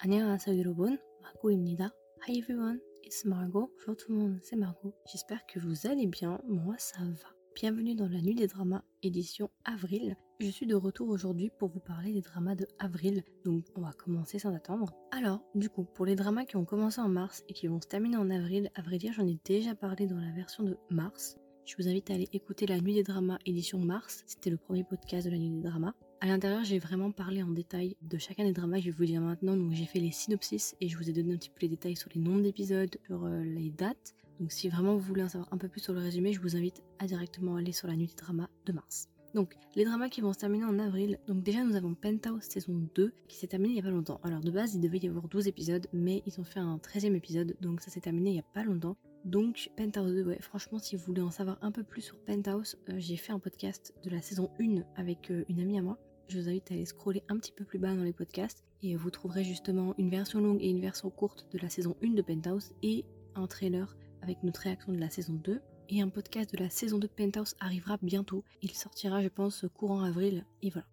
안녕하세요 0.00 0.58
여러분, 0.58 0.98
마고입니다. 1.22 1.90
Hi 2.28 2.36
everyone, 2.38 2.80
it's 3.04 3.26
Margot. 3.26 3.70
Bonjour 3.78 3.96
tout 3.96 4.12
le 4.12 4.18
monde, 4.18 4.38
c'est 4.42 4.56
Margot. 4.56 4.94
J'espère 5.06 5.44
que 5.46 5.58
vous 5.58 5.86
allez 5.86 6.06
bien, 6.06 6.40
moi 6.46 6.74
ça 6.78 6.98
va. 7.00 7.28
Bienvenue 7.54 7.94
dans 7.94 8.08
la 8.08 8.20
nuit 8.20 8.34
des 8.34 8.46
dramas, 8.46 8.82
édition 9.02 9.50
avril. 9.64 10.16
Je 10.40 10.48
suis 10.48 10.66
de 10.66 10.74
retour 10.74 11.08
aujourd'hui 11.08 11.50
pour 11.58 11.70
vous 11.70 11.80
parler 11.80 12.12
des 12.12 12.20
dramas 12.20 12.54
de 12.54 12.66
avril, 12.78 13.24
donc 13.44 13.64
on 13.74 13.80
va 13.80 13.92
commencer 13.92 14.38
sans 14.38 14.54
attendre. 14.54 14.92
Alors, 15.10 15.40
du 15.54 15.70
coup, 15.70 15.84
pour 15.84 16.04
les 16.04 16.16
dramas 16.16 16.44
qui 16.44 16.56
ont 16.56 16.66
commencé 16.66 17.00
en 17.00 17.08
mars 17.08 17.42
et 17.48 17.54
qui 17.54 17.66
vont 17.66 17.80
se 17.80 17.88
terminer 17.88 18.18
en 18.18 18.28
avril, 18.28 18.70
à 18.74 18.82
vrai 18.82 18.98
dire 18.98 19.14
j'en 19.14 19.26
ai 19.26 19.38
déjà 19.44 19.74
parlé 19.74 20.06
dans 20.06 20.20
la 20.20 20.32
version 20.32 20.64
de 20.64 20.76
mars. 20.90 21.38
Je 21.64 21.74
vous 21.78 21.88
invite 21.88 22.10
à 22.10 22.14
aller 22.14 22.28
écouter 22.32 22.66
la 22.66 22.78
nuit 22.78 22.94
des 22.94 23.02
dramas 23.02 23.38
édition 23.46 23.78
mars, 23.78 24.22
c'était 24.26 24.50
le 24.50 24.56
premier 24.56 24.84
podcast 24.84 25.26
de 25.26 25.32
la 25.32 25.38
nuit 25.38 25.50
des 25.50 25.62
dramas. 25.62 25.94
À 26.23 26.27
l'intérieur, 26.27 26.63
j'ai 26.63 26.77
vraiment 26.77 27.09
parlé 27.09 27.41
en 27.41 27.49
détail 27.49 27.95
de 28.03 28.19
chacun 28.19 28.43
des 28.43 28.53
dramas, 28.53 28.77
je 28.77 28.85
vais 28.85 28.91
vous 28.91 29.05
dire 29.05 29.19
maintenant. 29.21 29.57
Donc 29.57 29.71
j'ai 29.71 29.85
fait 29.85 29.99
les 29.99 30.11
synopsis 30.11 30.75
et 30.79 30.87
je 30.87 30.95
vous 30.95 31.09
ai 31.09 31.13
donné 31.13 31.33
un 31.33 31.37
petit 31.37 31.49
peu 31.49 31.61
les 31.61 31.69
détails 31.69 31.95
sur 31.95 32.11
les 32.13 32.21
nombres 32.21 32.43
d'épisodes, 32.43 32.95
sur 33.07 33.25
euh, 33.25 33.43
les 33.43 33.71
dates. 33.71 34.13
Donc 34.39 34.51
si 34.51 34.69
vraiment 34.69 34.93
vous 34.93 34.99
voulez 34.99 35.23
en 35.23 35.29
savoir 35.29 35.51
un 35.51 35.57
peu 35.57 35.67
plus 35.67 35.81
sur 35.81 35.93
le 35.93 35.99
résumé, 35.99 36.31
je 36.31 36.39
vous 36.39 36.55
invite 36.55 36.83
à 36.99 37.07
directement 37.07 37.55
aller 37.55 37.71
sur 37.71 37.87
la 37.87 37.95
nuit 37.95 38.05
des 38.05 38.13
dramas 38.13 38.49
de 38.67 38.71
mars. 38.71 39.09
Donc, 39.33 39.55
les 39.75 39.85
dramas 39.85 40.09
qui 40.09 40.19
vont 40.19 40.33
se 40.33 40.39
terminer 40.39 40.65
en 40.65 40.77
avril. 40.77 41.17
Donc, 41.25 41.41
déjà, 41.41 41.63
nous 41.63 41.77
avons 41.77 41.95
Penthouse 41.95 42.43
saison 42.43 42.85
2 42.95 43.13
qui 43.29 43.37
s'est 43.37 43.47
terminé 43.47 43.69
il 43.69 43.77
y 43.77 43.79
a 43.79 43.83
pas 43.83 43.89
longtemps. 43.89 44.19
Alors, 44.23 44.41
de 44.41 44.51
base, 44.51 44.75
il 44.75 44.81
devait 44.81 44.97
y 44.97 45.07
avoir 45.07 45.29
12 45.29 45.47
épisodes, 45.47 45.87
mais 45.93 46.21
ils 46.25 46.37
ont 46.41 46.43
fait 46.43 46.59
un 46.59 46.75
13e 46.75 47.15
épisode, 47.15 47.55
donc 47.61 47.79
ça 47.79 47.89
s'est 47.89 48.01
terminé 48.01 48.31
il 48.31 48.35
y 48.35 48.39
a 48.39 48.53
pas 48.53 48.65
longtemps. 48.65 48.97
Donc, 49.23 49.71
Penthouse 49.77 50.11
2, 50.11 50.25
ouais, 50.25 50.41
franchement, 50.41 50.79
si 50.79 50.97
vous 50.97 51.03
voulez 51.05 51.21
en 51.21 51.31
savoir 51.31 51.57
un 51.61 51.71
peu 51.71 51.83
plus 51.83 52.01
sur 52.01 52.19
Penthouse, 52.19 52.77
euh, 52.89 52.95
j'ai 52.97 53.15
fait 53.15 53.31
un 53.31 53.39
podcast 53.39 53.93
de 54.03 54.09
la 54.09 54.21
saison 54.21 54.51
1 54.59 54.81
avec 54.97 55.31
euh, 55.31 55.45
une 55.47 55.61
amie 55.61 55.79
à 55.79 55.81
moi 55.81 55.97
je 56.31 56.39
vous 56.39 56.47
invite 56.47 56.71
à 56.71 56.75
aller 56.75 56.85
scroller 56.85 57.23
un 57.27 57.37
petit 57.37 57.51
peu 57.51 57.65
plus 57.65 57.77
bas 57.77 57.93
dans 57.93 58.03
les 58.03 58.13
podcasts 58.13 58.63
et 58.81 58.95
vous 58.95 59.11
trouverez 59.11 59.43
justement 59.43 59.93
une 59.97 60.09
version 60.09 60.39
longue 60.39 60.61
et 60.61 60.69
une 60.69 60.79
version 60.79 61.09
courte 61.09 61.45
de 61.51 61.59
la 61.59 61.67
saison 61.67 61.97
1 62.01 62.11
de 62.11 62.21
Penthouse 62.21 62.71
et 62.83 63.03
un 63.35 63.47
trailer 63.47 63.97
avec 64.21 64.41
notre 64.43 64.61
réaction 64.61 64.93
de 64.93 64.97
la 64.97 65.09
saison 65.09 65.33
2. 65.33 65.59
Et 65.89 66.01
un 66.01 66.07
podcast 66.07 66.53
de 66.53 66.63
la 66.63 66.69
saison 66.69 66.99
2 66.99 67.07
de 67.09 67.13
Penthouse 67.13 67.55
arrivera 67.59 67.97
bientôt. 68.01 68.45
Il 68.61 68.71
sortira, 68.71 69.21
je 69.21 69.27
pense, 69.27 69.65
courant 69.73 70.03
avril. 70.03 70.45
Et 70.61 70.69
voilà. 70.69 70.87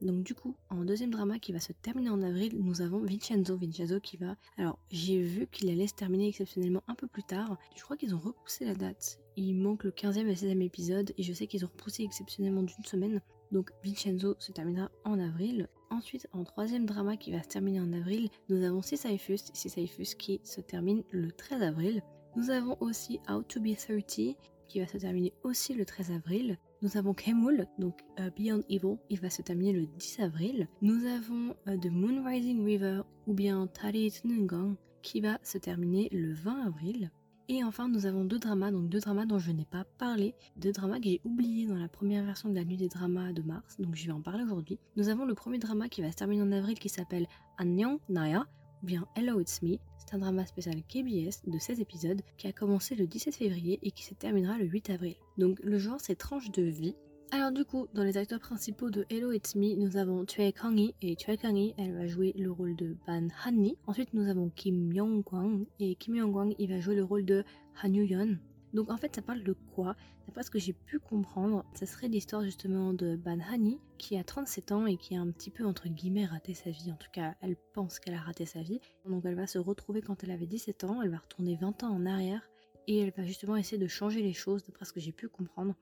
Donc 0.00 0.24
du 0.24 0.34
coup, 0.34 0.56
en 0.68 0.84
deuxième 0.84 1.10
drama 1.10 1.38
qui 1.38 1.52
va 1.52 1.60
se 1.60 1.72
terminer 1.72 2.10
en 2.10 2.20
avril, 2.20 2.58
nous 2.58 2.82
avons 2.82 2.98
Vincenzo. 2.98 3.56
Vincenzo 3.56 4.00
qui 4.00 4.16
va... 4.16 4.34
Alors, 4.58 4.80
j'ai 4.90 5.22
vu 5.22 5.46
qu'il 5.46 5.70
allait 5.70 5.86
se 5.86 5.94
terminer 5.94 6.26
exceptionnellement 6.26 6.82
un 6.88 6.96
peu 6.96 7.06
plus 7.06 7.22
tard. 7.22 7.56
Je 7.76 7.82
crois 7.82 7.96
qu'ils 7.96 8.16
ont 8.16 8.18
repoussé 8.18 8.64
la 8.64 8.74
date. 8.74 9.20
Il 9.36 9.54
manque 9.54 9.84
le 9.84 9.92
15e 9.92 10.26
et 10.26 10.34
16e 10.34 10.60
épisode 10.60 11.14
et 11.16 11.22
je 11.22 11.32
sais 11.32 11.46
qu'ils 11.46 11.64
ont 11.64 11.68
repoussé 11.68 12.02
exceptionnellement 12.02 12.64
d'une 12.64 12.84
semaine. 12.84 13.20
Donc 13.52 13.70
Vincenzo 13.84 14.34
se 14.38 14.50
terminera 14.50 14.90
en 15.04 15.20
avril. 15.20 15.68
Ensuite, 15.90 16.26
en 16.32 16.42
troisième 16.42 16.86
drama 16.86 17.18
qui 17.18 17.32
va 17.32 17.42
se 17.42 17.48
terminer 17.48 17.80
en 17.80 17.92
avril, 17.92 18.30
nous 18.48 18.64
avons 18.64 18.80
Sisyphus, 18.80 19.50
Sisyphus 19.52 20.14
qui 20.18 20.40
se 20.42 20.62
termine 20.62 21.04
le 21.10 21.30
13 21.30 21.62
avril. 21.62 22.02
Nous 22.34 22.48
avons 22.48 22.78
aussi 22.80 23.20
How 23.28 23.42
to 23.42 23.60
Be 23.60 23.76
30 23.76 24.36
qui 24.68 24.80
va 24.80 24.86
se 24.86 24.96
terminer 24.96 25.34
aussi 25.42 25.74
le 25.74 25.84
13 25.84 26.12
avril. 26.12 26.56
Nous 26.80 26.96
avons 26.96 27.12
Kemul, 27.12 27.66
donc 27.78 28.00
euh, 28.18 28.30
Beyond 28.30 28.62
Evil, 28.70 28.96
il 29.10 29.20
va 29.20 29.28
se 29.28 29.42
terminer 29.42 29.74
le 29.74 29.86
10 29.86 30.20
avril. 30.20 30.66
Nous 30.80 31.04
avons 31.04 31.54
euh, 31.68 31.76
The 31.76 31.90
Moon 31.90 32.24
Rising 32.24 32.64
River 32.64 33.02
ou 33.26 33.34
bien 33.34 33.66
Tari 33.66 34.10
Tnungang 34.10 34.76
qui 35.02 35.20
va 35.20 35.38
se 35.42 35.58
terminer 35.58 36.08
le 36.10 36.32
20 36.32 36.66
avril. 36.66 37.10
Et 37.48 37.64
enfin, 37.64 37.88
nous 37.88 38.06
avons 38.06 38.24
deux 38.24 38.38
dramas, 38.38 38.70
donc 38.70 38.88
deux 38.88 39.00
dramas 39.00 39.26
dont 39.26 39.38
je 39.38 39.50
n'ai 39.50 39.64
pas 39.64 39.84
parlé, 39.98 40.34
deux 40.56 40.72
dramas 40.72 40.98
que 40.98 41.04
j'ai 41.04 41.20
oubliés 41.24 41.66
dans 41.66 41.76
la 41.76 41.88
première 41.88 42.24
version 42.24 42.48
de 42.48 42.54
la 42.54 42.64
nuit 42.64 42.76
des 42.76 42.88
dramas 42.88 43.32
de 43.32 43.42
mars, 43.42 43.76
donc 43.80 43.96
je 43.96 44.06
vais 44.06 44.12
en 44.12 44.20
parler 44.20 44.44
aujourd'hui. 44.44 44.78
Nous 44.96 45.08
avons 45.08 45.24
le 45.24 45.34
premier 45.34 45.58
drama 45.58 45.88
qui 45.88 46.02
va 46.02 46.12
se 46.12 46.16
terminer 46.16 46.42
en 46.42 46.52
avril 46.52 46.78
qui 46.78 46.88
s'appelle 46.88 47.26
Annyeong 47.58 47.98
Naya, 48.08 48.46
ou 48.82 48.86
bien 48.86 49.06
Hello 49.16 49.40
It's 49.40 49.60
Me. 49.62 49.78
C'est 49.98 50.14
un 50.14 50.18
drama 50.18 50.46
spécial 50.46 50.82
KBS 50.88 51.42
de 51.46 51.58
16 51.58 51.80
épisodes 51.80 52.22
qui 52.38 52.46
a 52.46 52.52
commencé 52.52 52.94
le 52.94 53.06
17 53.06 53.34
février 53.34 53.80
et 53.82 53.90
qui 53.90 54.04
se 54.04 54.14
terminera 54.14 54.56
le 54.56 54.66
8 54.66 54.90
avril. 54.90 55.16
Donc 55.36 55.58
le 55.62 55.78
genre 55.78 56.00
c'est 56.00 56.16
tranche 56.16 56.50
de 56.52 56.62
vie, 56.62 56.94
alors 57.32 57.50
du 57.50 57.64
coup, 57.64 57.88
dans 57.94 58.04
les 58.04 58.18
acteurs 58.18 58.40
principaux 58.40 58.90
de 58.90 59.06
Hello 59.08 59.32
It's 59.32 59.54
Me, 59.54 59.74
nous 59.74 59.96
avons 59.96 60.26
Choi 60.26 60.52
Kang-hee 60.52 60.94
et 61.00 61.16
Choi 61.16 61.38
Kang-hee, 61.38 61.72
elle 61.78 61.94
va 61.94 62.06
jouer 62.06 62.34
le 62.36 62.52
rôle 62.52 62.76
de 62.76 62.94
Ban 63.06 63.28
Han-ni. 63.46 63.78
Ensuite, 63.86 64.12
nous 64.12 64.28
avons 64.28 64.50
Kim 64.50 64.92
Yong-kwang 64.92 65.64
et 65.80 65.94
Kim 65.94 66.14
Yong-kwang, 66.14 66.54
il 66.58 66.68
va 66.68 66.78
jouer 66.78 66.94
le 66.94 67.04
rôle 67.04 67.24
de 67.24 67.42
Han 67.82 67.94
Yu-yeon. 67.94 68.36
Donc 68.74 68.90
en 68.90 68.98
fait, 68.98 69.16
ça 69.16 69.22
parle 69.22 69.42
de 69.44 69.56
quoi? 69.74 69.96
D'après 70.26 70.42
ce 70.42 70.50
que 70.50 70.58
j'ai 70.58 70.74
pu 70.74 70.98
comprendre, 70.98 71.64
ça 71.72 71.86
serait 71.86 72.08
l'histoire 72.08 72.44
justement 72.44 72.92
de 72.92 73.16
Ban 73.16 73.40
Hani 73.50 73.80
qui 73.96 74.18
a 74.18 74.24
37 74.24 74.72
ans 74.72 74.84
et 74.84 74.98
qui 74.98 75.16
a 75.16 75.20
un 75.20 75.30
petit 75.30 75.50
peu 75.50 75.64
entre 75.64 75.88
guillemets 75.88 76.26
raté 76.26 76.52
sa 76.52 76.70
vie. 76.70 76.92
En 76.92 76.96
tout 76.96 77.10
cas, 77.14 77.34
elle 77.40 77.56
pense 77.72 77.98
qu'elle 77.98 78.14
a 78.14 78.20
raté 78.20 78.44
sa 78.44 78.60
vie. 78.60 78.80
Donc 79.06 79.24
elle 79.24 79.36
va 79.36 79.46
se 79.46 79.58
retrouver 79.58 80.02
quand 80.02 80.22
elle 80.22 80.32
avait 80.32 80.46
17 80.46 80.84
ans, 80.84 81.00
elle 81.00 81.10
va 81.10 81.18
retourner 81.18 81.56
20 81.56 81.82
ans 81.84 81.94
en 81.94 82.04
arrière 82.04 82.42
et 82.86 82.98
elle 82.98 83.12
va 83.16 83.22
justement 83.24 83.56
essayer 83.56 83.78
de 83.78 83.88
changer 83.88 84.22
les 84.22 84.32
choses 84.34 84.62
d'après 84.64 84.84
ce 84.84 84.92
que 84.92 85.00
j'ai 85.00 85.12
pu 85.12 85.28
comprendre. 85.28 85.74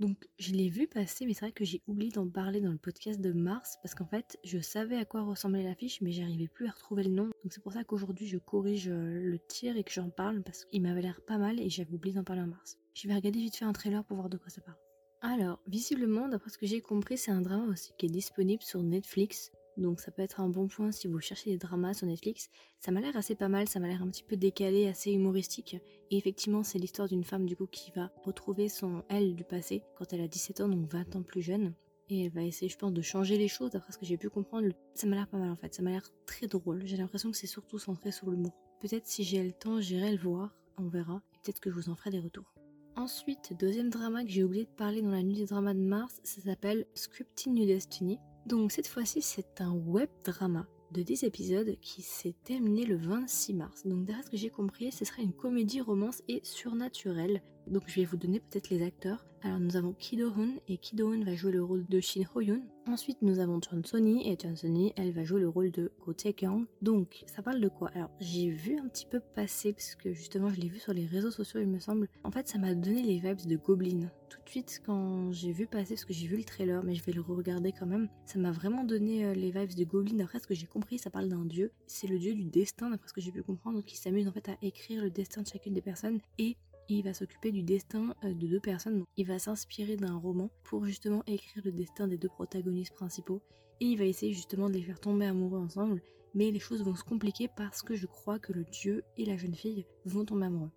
Donc 0.00 0.28
je 0.38 0.52
l'ai 0.52 0.68
vu 0.68 0.86
passer, 0.86 1.26
mais 1.26 1.34
c'est 1.34 1.46
vrai 1.46 1.52
que 1.52 1.64
j'ai 1.64 1.82
oublié 1.88 2.12
d'en 2.12 2.28
parler 2.28 2.60
dans 2.60 2.70
le 2.70 2.78
podcast 2.78 3.20
de 3.20 3.32
mars, 3.32 3.78
parce 3.82 3.96
qu'en 3.96 4.06
fait 4.06 4.38
je 4.44 4.60
savais 4.60 4.96
à 4.96 5.04
quoi 5.04 5.22
ressemblait 5.22 5.64
l'affiche, 5.64 6.00
mais 6.00 6.12
j'arrivais 6.12 6.46
plus 6.46 6.68
à 6.68 6.70
retrouver 6.70 7.02
le 7.02 7.10
nom. 7.10 7.24
Donc 7.24 7.52
c'est 7.52 7.62
pour 7.62 7.72
ça 7.72 7.82
qu'aujourd'hui 7.82 8.28
je 8.28 8.38
corrige 8.38 8.88
euh, 8.88 9.20
le 9.20 9.38
tir 9.38 9.76
et 9.76 9.82
que 9.82 9.92
j'en 9.92 10.10
parle, 10.10 10.42
parce 10.42 10.64
qu'il 10.64 10.82
m'avait 10.82 11.02
l'air 11.02 11.20
pas 11.26 11.38
mal 11.38 11.58
et 11.60 11.68
j'avais 11.68 11.92
oublié 11.92 12.14
d'en 12.14 12.24
parler 12.24 12.42
en 12.42 12.46
mars. 12.46 12.78
Je 12.94 13.08
vais 13.08 13.14
regarder 13.14 13.40
vite 13.40 13.56
fait 13.56 13.64
un 13.64 13.72
trailer 13.72 14.04
pour 14.04 14.16
voir 14.16 14.28
de 14.28 14.36
quoi 14.36 14.50
ça 14.50 14.60
parle. 14.60 14.78
Alors, 15.20 15.60
visiblement, 15.66 16.28
d'après 16.28 16.50
ce 16.50 16.58
que 16.58 16.66
j'ai 16.66 16.80
compris, 16.80 17.18
c'est 17.18 17.32
un 17.32 17.40
drama 17.40 17.66
aussi 17.72 17.92
qui 17.98 18.06
est 18.06 18.10
disponible 18.10 18.62
sur 18.62 18.82
Netflix. 18.84 19.50
Donc 19.78 20.00
ça 20.00 20.10
peut 20.10 20.22
être 20.22 20.40
un 20.40 20.48
bon 20.48 20.66
point 20.66 20.90
si 20.90 21.06
vous 21.06 21.20
cherchez 21.20 21.50
des 21.50 21.56
dramas 21.56 21.94
sur 21.94 22.06
Netflix. 22.06 22.50
Ça 22.80 22.90
m'a 22.90 23.00
l'air 23.00 23.16
assez 23.16 23.36
pas 23.36 23.48
mal, 23.48 23.68
ça 23.68 23.78
m'a 23.78 23.86
l'air 23.86 24.02
un 24.02 24.08
petit 24.08 24.24
peu 24.24 24.36
décalé, 24.36 24.88
assez 24.88 25.12
humoristique. 25.12 25.76
Et 26.10 26.18
effectivement, 26.18 26.64
c'est 26.64 26.78
l'histoire 26.78 27.08
d'une 27.08 27.24
femme 27.24 27.46
du 27.46 27.56
coup 27.56 27.66
qui 27.66 27.92
va 27.92 28.10
retrouver 28.24 28.68
son 28.68 29.04
elle 29.08 29.34
du 29.34 29.44
passé 29.44 29.82
quand 29.96 30.12
elle 30.12 30.20
a 30.20 30.28
17 30.28 30.60
ans, 30.60 30.68
donc 30.68 30.92
20 30.92 31.16
ans 31.16 31.22
plus 31.22 31.42
jeune. 31.42 31.74
Et 32.10 32.24
elle 32.24 32.32
va 32.32 32.42
essayer, 32.42 32.68
je 32.68 32.76
pense, 32.76 32.92
de 32.92 33.02
changer 33.02 33.38
les 33.38 33.48
choses 33.48 33.70
d'après 33.70 33.92
ce 33.92 33.98
que 33.98 34.06
j'ai 34.06 34.16
pu 34.16 34.30
comprendre. 34.30 34.68
Ça 34.94 35.06
m'a 35.06 35.14
l'air 35.14 35.28
pas 35.28 35.38
mal 35.38 35.50
en 35.50 35.56
fait, 35.56 35.74
ça 35.74 35.82
m'a 35.82 35.90
l'air 35.90 36.10
très 36.26 36.48
drôle. 36.48 36.82
J'ai 36.84 36.96
l'impression 36.96 37.30
que 37.30 37.36
c'est 37.36 37.46
surtout 37.46 37.78
centré 37.78 38.10
sur 38.10 38.30
l'humour. 38.30 38.52
Peut-être 38.80 39.06
si 39.06 39.22
j'ai 39.24 39.44
le 39.44 39.52
temps, 39.52 39.80
j'irai 39.80 40.12
le 40.12 40.18
voir, 40.18 40.56
on 40.76 40.88
verra. 40.88 41.22
Peut-être 41.42 41.60
que 41.60 41.70
je 41.70 41.76
vous 41.76 41.88
en 41.88 41.94
ferai 41.94 42.10
des 42.10 42.20
retours. 42.20 42.52
Ensuite, 42.96 43.54
deuxième 43.56 43.90
drama 43.90 44.24
que 44.24 44.30
j'ai 44.30 44.42
oublié 44.42 44.64
de 44.64 44.70
parler 44.70 45.02
dans 45.02 45.10
la 45.10 45.22
nuit 45.22 45.36
des 45.36 45.46
dramas 45.46 45.74
de 45.74 45.78
mars, 45.78 46.20
ça 46.24 46.40
s'appelle 46.40 46.84
Scripting 46.94 47.54
New 47.54 47.64
Destiny. 47.64 48.18
Donc 48.48 48.72
cette 48.72 48.88
fois-ci, 48.88 49.20
c'est 49.20 49.60
un 49.60 49.72
web 49.72 50.08
drama 50.24 50.66
de 50.92 51.02
10 51.02 51.24
épisodes 51.24 51.76
qui 51.82 52.00
s'est 52.00 52.34
terminé 52.44 52.86
le 52.86 52.96
26 52.96 53.52
mars. 53.52 53.86
Donc 53.86 54.06
d'après 54.06 54.22
ce 54.22 54.30
que 54.30 54.36
j'ai 54.38 54.48
compris, 54.48 54.90
ce 54.90 55.04
serait 55.04 55.22
une 55.22 55.34
comédie 55.34 55.82
romance 55.82 56.22
et 56.28 56.40
surnaturelle. 56.44 57.42
Donc 57.70 57.84
je 57.86 58.00
vais 58.00 58.06
vous 58.06 58.16
donner 58.16 58.40
peut-être 58.40 58.70
les 58.70 58.82
acteurs. 58.82 59.24
Alors 59.42 59.60
nous 59.60 59.76
avons 59.76 59.92
Ki 59.92 60.16
Do-hoon 60.16 60.58
et 60.66 60.78
Ki 60.78 60.96
Do-hoon 60.96 61.22
va 61.24 61.34
jouer 61.36 61.52
le 61.52 61.62
rôle 61.62 61.86
de 61.86 62.00
Shin 62.00 62.24
Ho-yoon. 62.34 62.60
Ensuite 62.88 63.18
nous 63.22 63.38
avons 63.38 63.60
Sony 63.84 64.28
et 64.28 64.36
Sony, 64.56 64.92
elle 64.96 65.12
va 65.12 65.22
jouer 65.22 65.40
le 65.40 65.48
rôle 65.48 65.70
de 65.70 65.92
Ko 66.00 66.12
Tae-kyung. 66.12 66.64
Donc 66.82 67.22
ça 67.26 67.42
parle 67.42 67.60
de 67.60 67.68
quoi? 67.68 67.90
Alors 67.94 68.10
j'ai 68.18 68.48
vu 68.48 68.78
un 68.78 68.88
petit 68.88 69.06
peu 69.06 69.20
passer 69.20 69.72
parce 69.72 69.94
que 69.94 70.12
justement 70.12 70.48
je 70.48 70.58
l'ai 70.60 70.68
vu 70.68 70.80
sur 70.80 70.92
les 70.92 71.06
réseaux 71.06 71.30
sociaux 71.30 71.60
il 71.60 71.68
me 71.68 71.78
semble. 71.78 72.08
En 72.24 72.32
fait 72.32 72.48
ça 72.48 72.58
m'a 72.58 72.74
donné 72.74 73.02
les 73.02 73.18
vibes 73.18 73.46
de 73.46 73.56
Goblin. 73.56 74.10
Tout 74.28 74.40
de 74.44 74.48
suite 74.48 74.80
quand 74.84 75.30
j'ai 75.30 75.52
vu 75.52 75.66
passer 75.66 75.94
parce 75.94 76.04
que 76.04 76.14
j'ai 76.14 76.26
vu 76.26 76.36
le 76.36 76.44
trailer 76.44 76.82
mais 76.82 76.94
je 76.94 77.04
vais 77.04 77.12
le 77.12 77.20
regarder 77.20 77.72
quand 77.72 77.86
même. 77.86 78.08
Ça 78.26 78.40
m'a 78.40 78.50
vraiment 78.50 78.82
donné 78.82 79.24
euh, 79.24 79.34
les 79.34 79.52
vibes 79.52 79.74
de 79.74 79.84
Goblin. 79.84 80.16
D'après 80.16 80.40
ce 80.40 80.46
que 80.48 80.54
j'ai 80.54 80.66
compris 80.66 80.98
ça 80.98 81.10
parle 81.10 81.28
d'un 81.28 81.44
dieu. 81.44 81.70
C'est 81.86 82.08
le 82.08 82.18
dieu 82.18 82.34
du 82.34 82.44
destin 82.44 82.90
d'après 82.90 83.08
ce 83.08 83.12
que 83.12 83.20
j'ai 83.20 83.30
pu 83.30 83.42
comprendre 83.42 83.84
qui 83.84 83.96
s'amuse 83.96 84.26
en 84.26 84.32
fait 84.32 84.48
à 84.48 84.56
écrire 84.62 85.04
le 85.04 85.10
destin 85.10 85.42
de 85.42 85.46
chacune 85.46 85.74
des 85.74 85.82
personnes 85.82 86.18
et 86.38 86.56
il 86.88 87.04
va 87.04 87.14
s'occuper 87.14 87.52
du 87.52 87.62
destin 87.62 88.14
euh, 88.24 88.34
de 88.34 88.46
deux 88.46 88.60
personnes. 88.60 89.04
Il 89.16 89.26
va 89.26 89.38
s'inspirer 89.38 89.96
d'un 89.96 90.16
roman 90.16 90.50
pour 90.64 90.84
justement 90.84 91.22
écrire 91.26 91.62
le 91.64 91.72
destin 91.72 92.08
des 92.08 92.18
deux 92.18 92.28
protagonistes 92.28 92.94
principaux 92.94 93.42
et 93.80 93.86
il 93.86 93.98
va 93.98 94.04
essayer 94.04 94.32
justement 94.32 94.68
de 94.68 94.74
les 94.74 94.82
faire 94.82 95.00
tomber 95.00 95.26
amoureux 95.26 95.58
ensemble. 95.58 96.02
Mais 96.34 96.50
les 96.50 96.58
choses 96.58 96.82
vont 96.82 96.94
se 96.94 97.04
compliquer 97.04 97.48
parce 97.48 97.82
que 97.82 97.94
je 97.94 98.06
crois 98.06 98.38
que 98.38 98.52
le 98.52 98.64
dieu 98.64 99.04
et 99.16 99.24
la 99.24 99.36
jeune 99.36 99.54
fille 99.54 99.86
vont 100.04 100.24
tomber 100.24 100.46
amoureux. 100.46 100.70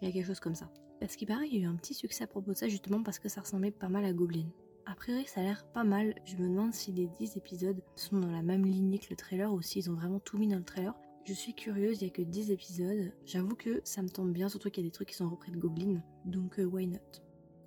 Il 0.00 0.08
y 0.08 0.10
a 0.10 0.12
quelque 0.12 0.26
chose 0.26 0.40
comme 0.40 0.54
ça. 0.54 0.70
Parce 1.00 1.16
qu'il 1.16 1.26
paraît, 1.26 1.48
il 1.48 1.54
y 1.54 1.58
a 1.58 1.62
eu 1.62 1.66
un 1.66 1.76
petit 1.76 1.94
succès 1.94 2.24
à 2.24 2.26
propos 2.28 2.52
de 2.52 2.56
ça 2.56 2.68
justement 2.68 3.02
parce 3.02 3.18
que 3.18 3.28
ça 3.28 3.40
ressemblait 3.40 3.72
pas 3.72 3.88
mal 3.88 4.04
à 4.04 4.12
Goblin. 4.12 4.46
A 4.86 4.94
priori, 4.94 5.24
ça 5.26 5.40
a 5.40 5.44
l'air 5.44 5.64
pas 5.72 5.84
mal. 5.84 6.14
Je 6.24 6.36
me 6.36 6.48
demande 6.48 6.74
si 6.74 6.92
les 6.92 7.06
10 7.06 7.36
épisodes 7.36 7.82
sont 7.94 8.18
dans 8.18 8.30
la 8.30 8.42
même 8.42 8.64
lignée 8.64 8.98
que 8.98 9.10
le 9.10 9.16
trailer 9.16 9.52
ou 9.52 9.62
s'ils 9.62 9.90
ont 9.90 9.94
vraiment 9.94 10.18
tout 10.18 10.38
mis 10.38 10.48
dans 10.48 10.58
le 10.58 10.64
trailer. 10.64 10.94
Je 11.24 11.34
suis 11.34 11.54
curieuse, 11.54 12.00
il 12.00 12.04
n'y 12.04 12.10
a 12.10 12.12
que 12.12 12.22
10 12.22 12.50
épisodes. 12.50 13.12
J'avoue 13.24 13.54
que 13.54 13.80
ça 13.84 14.02
me 14.02 14.08
tombe 14.08 14.32
bien, 14.32 14.48
surtout 14.48 14.70
qu'il 14.70 14.82
y 14.82 14.86
a 14.86 14.88
des 14.88 14.92
trucs 14.92 15.08
qui 15.08 15.14
sont 15.14 15.28
repris 15.28 15.52
de 15.52 15.56
Goblin. 15.56 16.02
Donc, 16.24 16.58
euh, 16.58 16.64
why 16.64 16.88
not? 16.88 16.98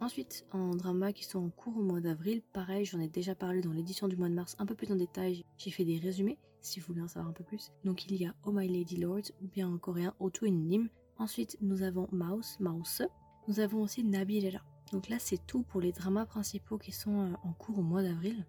Ensuite, 0.02 0.46
en 0.52 0.76
drama 0.76 1.14
qui 1.14 1.24
sont 1.24 1.40
en 1.40 1.50
cours 1.50 1.78
au 1.78 1.82
mois 1.82 2.02
d'avril, 2.02 2.42
pareil, 2.52 2.84
j'en 2.84 3.00
ai 3.00 3.08
déjà 3.08 3.34
parlé 3.34 3.62
dans 3.62 3.72
l'édition 3.72 4.10
du 4.10 4.18
mois 4.18 4.28
de 4.28 4.34
mars 4.34 4.58
un 4.60 4.66
peu 4.66 4.76
plus 4.76 4.92
en 4.92 4.98
détail. 4.98 5.46
J'ai 5.58 5.72
fait 5.72 5.86
des 5.86 5.98
résumés, 5.98 6.38
si 6.60 6.82
vous 6.82 6.88
voulez 6.88 7.02
en 7.02 7.08
savoir 7.08 7.30
un 7.30 7.34
peu 7.34 7.46
plus. 7.46 7.72
Donc, 7.86 8.06
il 8.08 8.18
y 8.18 8.26
a 8.26 8.36
Oh 8.44 8.52
My 8.52 8.68
Lady 8.68 8.98
Lord, 8.98 9.24
ou 9.42 9.48
bien 9.48 9.70
en 9.70 9.78
coréen 9.78 10.14
Otu 10.20 10.50
in 10.50 10.52
Nim. 10.52 10.90
Ensuite, 11.18 11.58
nous 11.62 11.82
avons 11.82 12.10
Mouse, 12.12 12.58
Mouse. 12.60 13.04
Nous 13.48 13.62
avons 13.62 13.84
aussi 13.84 14.04
Nabilela. 14.04 14.62
Donc 14.92 15.08
là, 15.08 15.16
c'est 15.18 15.40
tout 15.48 15.64
pour 15.64 15.80
les 15.80 15.94
dramas 15.94 16.26
principaux 16.26 16.78
qui 16.78 16.92
sont 16.92 17.22
euh, 17.22 17.34
en 17.44 17.54
cours 17.54 17.80
au 17.80 17.84
mois 17.84 18.04
d'avril. 18.04 18.46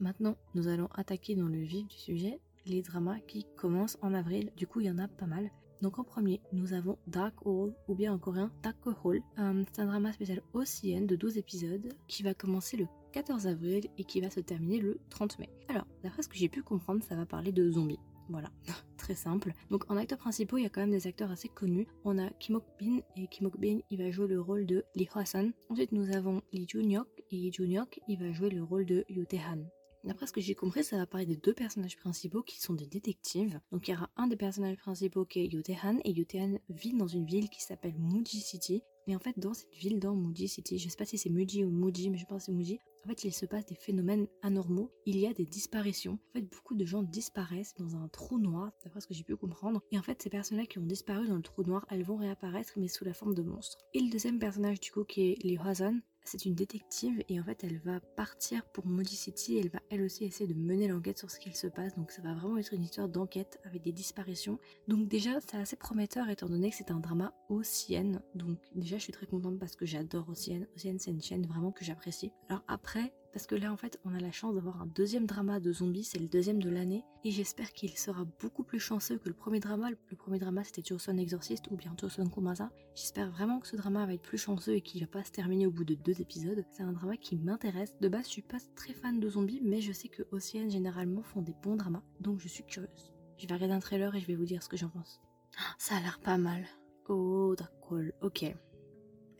Maintenant, 0.00 0.36
nous 0.54 0.68
allons 0.68 0.88
attaquer 0.94 1.36
dans 1.36 1.46
le 1.46 1.60
vif 1.60 1.86
du 1.86 1.96
sujet 1.96 2.40
les 2.66 2.82
dramas 2.82 3.20
qui 3.26 3.46
commencent 3.56 3.98
en 4.02 4.14
avril. 4.14 4.50
Du 4.56 4.66
coup, 4.66 4.80
il 4.80 4.86
y 4.86 4.90
en 4.90 4.98
a 4.98 5.08
pas 5.08 5.26
mal. 5.26 5.50
Donc 5.82 5.98
en 5.98 6.04
premier, 6.04 6.40
nous 6.52 6.72
avons 6.72 6.98
Dark 7.06 7.34
Hall, 7.44 7.74
ou 7.88 7.94
bien 7.94 8.12
en 8.12 8.18
coréen 8.18 8.50
Dark 8.62 8.78
Hall. 9.04 9.20
Euh, 9.38 9.64
c'est 9.72 9.82
un 9.82 9.86
drama 9.86 10.12
spécial 10.12 10.40
OCN 10.54 11.06
de 11.06 11.16
12 11.16 11.36
épisodes 11.36 11.92
qui 12.08 12.22
va 12.22 12.32
commencer 12.32 12.76
le 12.76 12.86
14 13.12 13.46
avril 13.46 13.86
et 13.98 14.04
qui 14.04 14.20
va 14.20 14.30
se 14.30 14.40
terminer 14.40 14.80
le 14.80 14.98
30 15.10 15.38
mai. 15.38 15.50
Alors, 15.68 15.86
d'après 16.02 16.22
ce 16.22 16.28
que 16.28 16.36
j'ai 16.36 16.48
pu 16.48 16.62
comprendre, 16.62 17.02
ça 17.04 17.16
va 17.16 17.26
parler 17.26 17.52
de 17.52 17.70
zombies. 17.70 18.00
Voilà, 18.30 18.50
très 18.96 19.14
simple. 19.14 19.52
Donc 19.70 19.90
en 19.90 19.96
acteurs 19.96 20.18
principaux, 20.18 20.56
il 20.56 20.62
y 20.62 20.66
a 20.66 20.70
quand 20.70 20.80
même 20.80 20.90
des 20.90 21.06
acteurs 21.06 21.30
assez 21.30 21.48
connus. 21.48 21.86
On 22.04 22.18
a 22.18 22.30
Kim 22.40 22.56
Ok 22.56 22.64
Bin 22.80 23.00
et 23.16 23.26
Kim 23.28 23.46
Ok 23.46 23.60
Bin, 23.60 23.80
il 23.90 23.98
va 24.02 24.10
jouer 24.10 24.28
le 24.28 24.40
rôle 24.40 24.66
de 24.66 24.84
Lee 24.94 25.08
Hwa-sun. 25.14 25.52
Ensuite, 25.68 25.92
nous 25.92 26.10
avons 26.16 26.40
Lee 26.52 26.66
Jun-hyuk 26.66 27.08
et 27.30 27.36
Lee 27.36 27.52
Jun-hyuk, 27.52 28.00
il 28.08 28.18
va 28.18 28.32
jouer 28.32 28.50
le 28.50 28.62
rôle 28.62 28.86
de 28.86 29.04
Yoo 29.08 29.24
Tae-han. 29.26 29.64
D'après 30.04 30.26
ce 30.26 30.32
que 30.32 30.40
j'ai 30.42 30.54
compris, 30.54 30.84
ça 30.84 30.98
va 30.98 31.06
parler 31.06 31.24
des 31.24 31.36
deux 31.36 31.54
personnages 31.54 31.96
principaux 31.96 32.42
qui 32.42 32.60
sont 32.60 32.74
des 32.74 32.86
détectives. 32.86 33.58
Donc 33.72 33.88
il 33.88 33.92
y 33.92 33.94
aura 33.94 34.10
un 34.16 34.26
des 34.26 34.36
personnages 34.36 34.76
principaux 34.76 35.24
qui 35.24 35.40
est 35.40 35.46
Yoo 35.46 35.62
Tae-han 35.62 35.98
et 36.04 36.12
Yoo 36.12 36.24
Tae-han 36.24 36.58
vit 36.68 36.92
dans 36.92 37.06
une 37.06 37.24
ville 37.24 37.48
qui 37.48 37.62
s'appelle 37.62 37.94
Muji 37.98 38.40
City. 38.40 38.82
Mais 39.06 39.16
en 39.16 39.18
fait, 39.18 39.38
dans 39.38 39.54
cette 39.54 39.74
ville, 39.74 40.00
dans 40.00 40.14
Muji 40.14 40.48
City, 40.48 40.78
je 40.78 40.90
sais 40.90 40.96
pas 40.96 41.06
si 41.06 41.16
c'est 41.16 41.30
Muji 41.30 41.64
ou 41.64 41.70
Muji, 41.70 42.10
mais 42.10 42.18
je 42.18 42.26
pense 42.26 42.42
que 42.42 42.46
c'est 42.46 42.52
Muji, 42.52 42.80
en 43.04 43.08
fait, 43.08 43.24
il 43.24 43.34
se 43.34 43.44
passe 43.44 43.66
des 43.66 43.74
phénomènes 43.74 44.26
anormaux. 44.42 44.90
Il 45.04 45.18
y 45.18 45.26
a 45.26 45.34
des 45.34 45.44
disparitions. 45.44 46.18
En 46.30 46.32
fait, 46.32 46.42
beaucoup 46.42 46.74
de 46.74 46.86
gens 46.86 47.02
disparaissent 47.02 47.74
dans 47.74 47.96
un 47.96 48.08
trou 48.08 48.38
noir, 48.38 48.72
d'après 48.82 49.02
ce 49.02 49.06
que 49.06 49.12
j'ai 49.12 49.24
pu 49.24 49.36
comprendre. 49.36 49.82
Et 49.92 49.98
en 49.98 50.02
fait, 50.02 50.22
ces 50.22 50.30
personnes-là 50.30 50.64
qui 50.64 50.78
ont 50.78 50.86
disparu 50.86 51.28
dans 51.28 51.36
le 51.36 51.42
trou 51.42 51.64
noir, 51.64 51.84
elles 51.90 52.02
vont 52.02 52.16
réapparaître, 52.16 52.72
mais 52.76 52.88
sous 52.88 53.04
la 53.04 53.12
forme 53.12 53.34
de 53.34 53.42
monstres. 53.42 53.78
Et 53.92 54.00
le 54.00 54.10
deuxième 54.10 54.38
personnage, 54.38 54.80
du 54.80 54.90
coup, 54.90 55.04
qui 55.04 55.32
est 55.32 55.42
Lee 55.42 55.58
Hwa-sun, 55.58 56.00
c'est 56.24 56.44
une 56.44 56.54
détective 56.54 57.22
et 57.28 57.40
en 57.40 57.44
fait 57.44 57.64
elle 57.64 57.78
va 57.78 58.00
partir 58.00 58.64
pour 58.66 58.86
Moody 58.86 59.14
City 59.14 59.58
elle 59.58 59.68
va 59.68 59.80
elle 59.90 60.02
aussi 60.02 60.24
essayer 60.24 60.52
de 60.52 60.58
mener 60.58 60.88
l'enquête 60.88 61.18
sur 61.18 61.30
ce 61.30 61.38
qu'il 61.38 61.54
se 61.54 61.66
passe. 61.66 61.94
Donc 61.94 62.10
ça 62.10 62.22
va 62.22 62.34
vraiment 62.34 62.58
être 62.58 62.72
une 62.72 62.82
histoire 62.82 63.08
d'enquête 63.08 63.60
avec 63.64 63.82
des 63.82 63.92
disparitions. 63.92 64.58
Donc 64.88 65.08
déjà 65.08 65.40
c'est 65.40 65.56
assez 65.56 65.76
prometteur 65.76 66.28
étant 66.28 66.48
donné 66.48 66.70
que 66.70 66.76
c'est 66.76 66.90
un 66.90 67.00
drama 67.00 67.32
Ocean 67.48 68.20
donc 68.34 68.58
déjà 68.74 68.98
je 68.98 69.02
suis 69.02 69.12
très 69.12 69.26
contente 69.26 69.58
parce 69.58 69.76
que 69.76 69.86
j'adore 69.86 70.28
Ocean 70.28 70.66
Ocean 70.76 70.96
c'est 70.98 71.10
une 71.10 71.22
chaîne 71.22 71.46
vraiment 71.46 71.72
que 71.72 71.84
j'apprécie. 71.84 72.32
Alors 72.48 72.62
après 72.68 73.12
parce 73.34 73.48
que 73.48 73.56
là 73.56 73.72
en 73.72 73.76
fait 73.76 73.98
on 74.04 74.14
a 74.14 74.20
la 74.20 74.30
chance 74.30 74.54
d'avoir 74.54 74.80
un 74.80 74.86
deuxième 74.86 75.26
drama 75.26 75.58
de 75.58 75.72
zombies, 75.72 76.04
c'est 76.04 76.20
le 76.20 76.28
deuxième 76.28 76.62
de 76.62 76.70
l'année 76.70 77.04
et 77.24 77.32
j'espère 77.32 77.72
qu'il 77.72 77.90
sera 77.98 78.24
beaucoup 78.40 78.62
plus 78.62 78.78
chanceux 78.78 79.18
que 79.18 79.28
le 79.28 79.34
premier 79.34 79.58
drama. 79.58 79.90
Le 79.90 80.16
premier 80.16 80.38
drama 80.38 80.62
c'était 80.62 80.84
Joseon 80.84 81.18
Exorcist 81.18 81.68
ou 81.72 81.76
bien 81.76 81.96
Joseon 82.00 82.28
Komasa. 82.28 82.70
J'espère 82.94 83.32
vraiment 83.32 83.58
que 83.58 83.66
ce 83.66 83.74
drama 83.74 84.06
va 84.06 84.14
être 84.14 84.22
plus 84.22 84.38
chanceux 84.38 84.74
et 84.74 84.82
qu'il 84.82 85.00
va 85.00 85.08
pas 85.08 85.24
se 85.24 85.32
terminer 85.32 85.66
au 85.66 85.72
bout 85.72 85.84
de 85.84 85.94
deux 85.94 86.20
épisodes. 86.20 86.64
C'est 86.70 86.84
un 86.84 86.92
drama 86.92 87.16
qui 87.16 87.34
m'intéresse. 87.34 87.96
De 88.00 88.08
base 88.08 88.26
je 88.26 88.30
suis 88.30 88.42
pas 88.42 88.58
très 88.76 88.94
fan 88.94 89.18
de 89.18 89.28
zombies 89.28 89.60
mais 89.64 89.80
je 89.80 89.92
sais 89.92 90.08
que 90.08 90.22
Ocean 90.30 90.70
généralement 90.70 91.22
font 91.22 91.42
des 91.42 91.56
bons 91.60 91.74
dramas 91.74 92.04
donc 92.20 92.38
je 92.38 92.46
suis 92.46 92.64
curieuse. 92.64 93.12
Je 93.38 93.48
vais 93.48 93.54
regarder 93.54 93.74
un 93.74 93.80
trailer 93.80 94.14
et 94.14 94.20
je 94.20 94.28
vais 94.28 94.36
vous 94.36 94.44
dire 94.44 94.62
ce 94.62 94.68
que 94.68 94.76
j'en 94.76 94.90
pense. 94.90 95.20
Ah, 95.58 95.74
ça 95.78 95.96
a 95.96 96.00
l'air 96.00 96.20
pas 96.20 96.38
mal. 96.38 96.64
Oh 97.08 97.56
d'accord, 97.58 97.98
ok. 98.22 98.54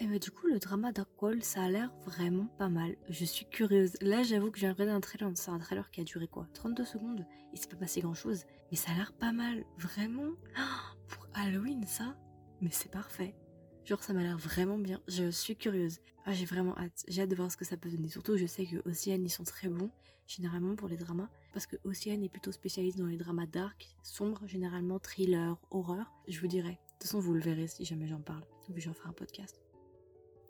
Et 0.00 0.06
bah 0.06 0.19
du 0.19 0.31
coup 0.31 0.49
le 0.49 0.58
drama 0.58 0.91
d'Arkwall 0.91 1.43
ça 1.43 1.62
a 1.62 1.69
l'air 1.70 1.93
vraiment 2.05 2.46
pas 2.58 2.69
mal. 2.69 2.96
Je 3.08 3.25
suis 3.25 3.46
curieuse. 3.46 3.93
Là 4.00 4.23
j'avoue 4.23 4.50
que 4.50 4.58
j'ai 4.58 4.69
regardé 4.69 4.93
un 4.93 5.00
trailer, 5.00 5.31
c'est 5.35 5.50
un 5.50 5.58
trailer 5.58 5.91
qui 5.91 6.00
a 6.00 6.05
duré 6.05 6.26
quoi? 6.26 6.49
32 6.55 6.85
secondes 6.85 7.26
Il 7.52 7.58
s'est 7.58 7.69
pas 7.69 7.76
passé 7.76 8.00
grand 8.00 8.14
chose. 8.14 8.44
Mais 8.70 8.76
ça 8.76 8.91
a 8.91 8.94
l'air 8.94 9.12
pas 9.12 9.32
mal. 9.32 9.64
Vraiment? 9.79 10.32
Pour 11.08 11.29
Halloween 11.35 11.87
ça? 11.87 12.17
Mais 12.61 12.70
c'est 12.73 12.91
parfait. 12.91 13.37
Genre 13.85 14.02
ça 14.02 14.12
m'a 14.12 14.23
l'air 14.23 14.37
vraiment 14.37 14.79
bien. 14.79 15.00
Je 15.06 15.31
suis 15.31 15.56
curieuse. 15.56 16.00
Ah 16.26 16.32
j'ai 16.32 16.44
vraiment 16.44 16.76
hâte. 16.76 17.05
J'ai 17.06 17.23
hâte 17.23 17.31
de 17.31 17.37
voir 17.37 17.52
ce 17.52 17.56
que 17.56 17.64
ça 17.64 17.76
peut 17.76 17.90
donner. 17.90 18.08
Surtout 18.08 18.37
je 18.37 18.47
sais 18.47 18.67
que 18.67 18.76
Ocean 18.88 19.23
ils 19.23 19.31
sont 19.31 19.44
très 19.44 19.69
bons 19.69 19.90
généralement 20.26 20.75
pour 20.75 20.88
les 20.88 20.97
dramas. 20.97 21.29
Parce 21.52 21.67
que 21.67 21.76
Ocean 21.85 22.20
est 22.23 22.29
plutôt 22.29 22.50
spécialiste 22.50 22.99
dans 22.99 23.06
les 23.06 23.17
dramas 23.17 23.47
dark, 23.47 23.94
sombres, 24.02 24.47
généralement 24.47 24.99
thriller, 24.99 25.56
horreur. 25.70 26.11
Je 26.26 26.40
vous 26.40 26.49
dirai. 26.49 26.70
De 26.70 26.76
toute 26.94 27.02
façon 27.02 27.20
vous 27.20 27.35
le 27.35 27.40
verrez 27.40 27.69
si 27.69 27.85
jamais 27.85 28.08
j'en 28.08 28.20
parle. 28.20 28.44
Ou 28.69 28.73
j'en 28.79 28.93
ferai 28.94 29.11
un 29.11 29.12
podcast. 29.12 29.61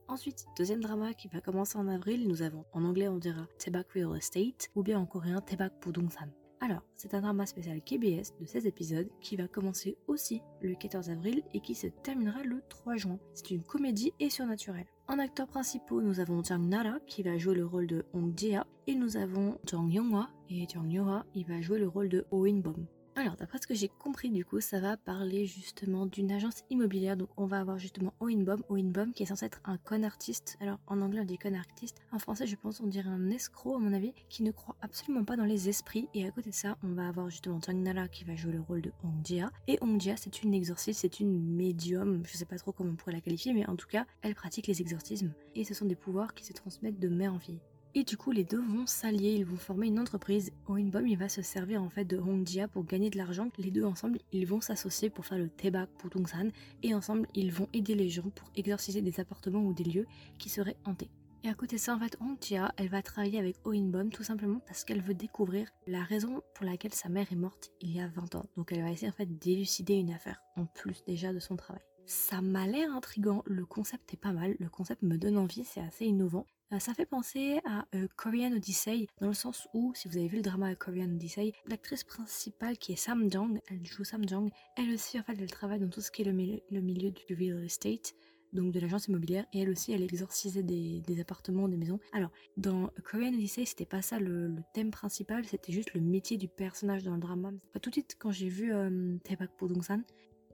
Ensuite, 0.08 0.46
deuxième 0.56 0.82
drama 0.82 1.14
qui 1.14 1.28
va 1.28 1.40
commencer 1.40 1.78
en 1.78 1.88
avril, 1.88 2.28
nous 2.28 2.42
avons 2.42 2.64
en 2.72 2.84
anglais 2.84 3.08
on 3.08 3.18
dira 3.18 3.46
Tebak 3.58 3.92
Real 3.92 4.16
Estate 4.16 4.68
ou 4.74 4.82
bien 4.82 4.98
en 4.98 5.06
coréen 5.06 5.40
Tebak 5.40 5.80
Pudongsan. 5.80 6.28
Alors, 6.60 6.82
c'est 6.96 7.14
un 7.14 7.20
drama 7.20 7.46
spécial 7.46 7.82
KBS 7.82 8.32
de 8.40 8.46
16 8.46 8.66
épisodes 8.66 9.08
qui 9.20 9.36
va 9.36 9.48
commencer 9.48 9.98
aussi 10.06 10.40
le 10.62 10.74
14 10.74 11.10
avril 11.10 11.42
et 11.52 11.60
qui 11.60 11.74
se 11.74 11.88
terminera 11.88 12.42
le 12.42 12.62
3 12.68 12.96
juin. 12.96 13.18
C'est 13.34 13.50
une 13.50 13.62
comédie 13.62 14.12
et 14.20 14.30
surnaturelle. 14.30 14.86
En 15.08 15.18
acteurs 15.18 15.48
principaux, 15.48 16.00
nous 16.00 16.20
avons 16.20 16.42
Jang 16.42 16.66
Nara 16.66 17.00
qui 17.06 17.22
va 17.22 17.36
jouer 17.36 17.54
le 17.54 17.66
rôle 17.66 17.86
de 17.86 18.06
Hong 18.14 18.32
Jia 18.38 18.66
et 18.86 18.94
nous 18.94 19.18
avons 19.18 19.58
Jang 19.66 19.92
Yonghwa 19.92 20.30
et 20.48 20.66
Jang 20.66 20.90
Yohwa 20.90 21.26
il 21.34 21.46
va 21.46 21.60
jouer 21.60 21.78
le 21.78 21.88
rôle 21.88 22.08
de 22.08 22.24
Oh 22.30 22.46
In 22.46 22.60
Bom. 22.60 22.86
Alors, 23.16 23.36
d'après 23.36 23.58
ce 23.58 23.68
que 23.68 23.74
j'ai 23.74 23.88
compris, 23.88 24.28
du 24.30 24.44
coup, 24.44 24.60
ça 24.60 24.80
va 24.80 24.96
parler 24.96 25.46
justement 25.46 26.04
d'une 26.04 26.32
agence 26.32 26.64
immobilière. 26.68 27.16
Donc, 27.16 27.28
on 27.36 27.46
va 27.46 27.60
avoir 27.60 27.78
justement 27.78 28.12
Oinbom, 28.18 28.62
Oinbom 28.68 29.12
qui 29.12 29.22
est 29.22 29.26
censé 29.26 29.46
être 29.46 29.60
un 29.64 29.76
con 29.76 30.02
artiste. 30.02 30.56
Alors, 30.60 30.80
en 30.88 31.00
anglais, 31.00 31.20
on 31.20 31.24
dit 31.24 31.38
con 31.38 31.54
artiste. 31.54 31.98
En 32.10 32.18
français, 32.18 32.48
je 32.48 32.56
pense, 32.56 32.80
on 32.80 32.88
dirait 32.88 33.08
un 33.08 33.30
escroc, 33.30 33.76
à 33.76 33.78
mon 33.78 33.92
avis, 33.92 34.12
qui 34.28 34.42
ne 34.42 34.50
croit 34.50 34.76
absolument 34.80 35.24
pas 35.24 35.36
dans 35.36 35.44
les 35.44 35.68
esprits. 35.68 36.08
Et 36.12 36.26
à 36.26 36.32
côté 36.32 36.50
de 36.50 36.54
ça, 36.56 36.76
on 36.82 36.88
va 36.88 37.06
avoir 37.06 37.30
justement 37.30 37.60
Chang 37.64 37.74
Nara 37.74 38.08
qui 38.08 38.24
va 38.24 38.34
jouer 38.34 38.52
le 38.52 38.60
rôle 38.60 38.82
de 38.82 38.90
Hongjia. 39.04 39.52
Et 39.68 39.78
Hongjia, 39.80 40.16
c'est 40.16 40.42
une 40.42 40.52
exorciste, 40.52 41.00
c'est 41.02 41.20
une 41.20 41.38
médium. 41.38 42.24
Je 42.26 42.36
sais 42.36 42.46
pas 42.46 42.58
trop 42.58 42.72
comment 42.72 42.90
on 42.90 42.96
pourrait 42.96 43.12
la 43.12 43.20
qualifier, 43.20 43.52
mais 43.52 43.64
en 43.66 43.76
tout 43.76 43.88
cas, 43.88 44.06
elle 44.22 44.34
pratique 44.34 44.66
les 44.66 44.80
exorcismes. 44.80 45.32
Et 45.54 45.62
ce 45.62 45.74
sont 45.74 45.86
des 45.86 45.94
pouvoirs 45.94 46.34
qui 46.34 46.44
se 46.44 46.52
transmettent 46.52 46.98
de 46.98 47.08
mère 47.08 47.32
en 47.32 47.38
fille. 47.38 47.60
Et 47.96 48.02
du 48.02 48.16
coup, 48.16 48.32
les 48.32 48.42
deux 48.42 48.60
vont 48.60 48.88
s'allier, 48.88 49.34
ils 49.34 49.44
vont 49.44 49.56
former 49.56 49.86
une 49.86 50.00
entreprise. 50.00 50.50
Oinbom, 50.66 51.06
il 51.06 51.16
va 51.16 51.28
se 51.28 51.42
servir 51.42 51.80
en 51.80 51.88
fait 51.88 52.04
de 52.04 52.18
Hongjia 52.18 52.66
pour 52.66 52.84
gagner 52.84 53.08
de 53.08 53.16
l'argent. 53.16 53.50
Les 53.56 53.70
deux 53.70 53.84
ensemble, 53.84 54.18
ils 54.32 54.46
vont 54.46 54.60
s'associer 54.60 55.10
pour 55.10 55.26
faire 55.26 55.38
le 55.38 55.48
Tebak 55.48 55.88
pour 55.98 56.10
Tungsan. 56.10 56.50
Et 56.82 56.92
ensemble, 56.92 57.28
ils 57.34 57.52
vont 57.52 57.68
aider 57.72 57.94
les 57.94 58.08
gens 58.08 58.28
pour 58.34 58.50
exorciser 58.56 59.00
des 59.00 59.20
appartements 59.20 59.62
ou 59.62 59.72
des 59.72 59.84
lieux 59.84 60.06
qui 60.38 60.48
seraient 60.48 60.76
hantés. 60.84 61.08
Et 61.44 61.48
à 61.48 61.54
côté 61.54 61.76
de 61.76 61.80
ça, 61.80 61.94
en 61.94 62.00
fait, 62.00 62.16
Hongjia, 62.20 62.72
elle 62.78 62.88
va 62.88 63.00
travailler 63.00 63.38
avec 63.38 63.56
Oinbom 63.64 64.10
tout 64.10 64.24
simplement 64.24 64.58
parce 64.66 64.82
qu'elle 64.82 65.02
veut 65.02 65.14
découvrir 65.14 65.68
la 65.86 66.02
raison 66.02 66.42
pour 66.54 66.66
laquelle 66.66 66.94
sa 66.94 67.08
mère 67.08 67.30
est 67.30 67.36
morte 67.36 67.70
il 67.80 67.94
y 67.94 68.00
a 68.00 68.08
20 68.08 68.34
ans. 68.34 68.46
Donc 68.56 68.72
elle 68.72 68.82
va 68.82 68.90
essayer 68.90 69.10
en 69.10 69.14
fait 69.14 69.38
d'élucider 69.38 69.94
une 69.94 70.10
affaire, 70.10 70.42
en 70.56 70.66
plus 70.66 71.04
déjà 71.06 71.32
de 71.32 71.38
son 71.38 71.54
travail. 71.54 71.82
Ça 72.06 72.40
m'a 72.40 72.66
l'air 72.66 72.92
intrigant, 72.92 73.42
le 73.46 73.64
concept 73.64 74.12
est 74.12 74.18
pas 74.18 74.32
mal, 74.32 74.56
le 74.58 74.68
concept 74.68 75.02
me 75.02 75.16
donne 75.16 75.38
envie, 75.38 75.64
c'est 75.64 75.80
assez 75.80 76.06
innovant. 76.06 76.46
Euh, 76.74 76.78
ça 76.78 76.94
fait 76.94 77.06
penser 77.06 77.60
à 77.64 77.86
euh, 77.94 78.08
Korean 78.16 78.52
Odyssey, 78.52 79.06
dans 79.20 79.28
le 79.28 79.34
sens 79.34 79.68
où, 79.74 79.92
si 79.94 80.08
vous 80.08 80.16
avez 80.16 80.28
vu 80.28 80.36
le 80.36 80.42
drama 80.42 80.74
Korean 80.74 81.04
Odyssey, 81.04 81.52
l'actrice 81.66 82.04
principale 82.04 82.78
qui 82.78 82.92
est 82.92 82.96
Sam 82.96 83.30
Jong, 83.30 83.60
elle 83.68 83.84
joue 83.84 84.04
Sam 84.04 84.28
Jong, 84.28 84.50
elle 84.76 84.92
aussi, 84.92 85.18
en 85.18 85.22
fait, 85.22 85.36
elle 85.38 85.50
travaille 85.50 85.78
dans 85.78 85.88
tout 85.88 86.00
ce 86.00 86.10
qui 86.10 86.22
est 86.22 86.24
le, 86.24 86.32
milieu, 86.32 87.10
du 87.10 87.34
real 87.34 87.64
estate, 87.64 88.14
donc 88.52 88.72
de 88.72 88.80
l'agence 88.80 89.06
immobilière, 89.06 89.46
et 89.52 89.60
elle 89.60 89.70
aussi, 89.70 89.92
elle 89.92 90.02
exorcisait 90.02 90.62
des, 90.62 91.20
appartements, 91.20 91.68
des 91.68 91.76
maisons. 91.76 92.00
Alors, 92.12 92.30
dans 92.56 92.90
Korean 93.04 93.32
Odyssey, 93.34 93.64
c'était 93.64 93.86
pas 93.86 94.02
ça 94.02 94.18
le, 94.18 94.56
thème 94.72 94.90
principal, 94.90 95.44
c'était 95.44 95.72
juste 95.72 95.94
le 95.94 96.00
métier 96.00 96.38
du 96.38 96.48
personnage 96.48 97.04
dans 97.04 97.14
le 97.14 97.20
drama. 97.20 97.52
Tout 97.80 97.90
de 97.90 97.94
suite, 97.94 98.16
quand 98.18 98.32
j'ai 98.32 98.48
vu 98.48 98.72
euh, 98.72 99.16
Taepak 99.24 99.56
Podongsan, 99.56 100.02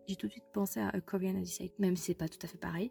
j'ai 0.07 0.17
tout 0.17 0.27
de 0.27 0.33
suite 0.33 0.50
pensé 0.53 0.81
à 0.81 1.00
Korean 1.00 1.37
Odyssey, 1.37 1.73
même 1.79 1.97
si 1.97 2.05
c'est 2.05 2.15
pas 2.15 2.29
tout 2.29 2.39
à 2.43 2.47
fait 2.47 2.59
pareil. 2.59 2.91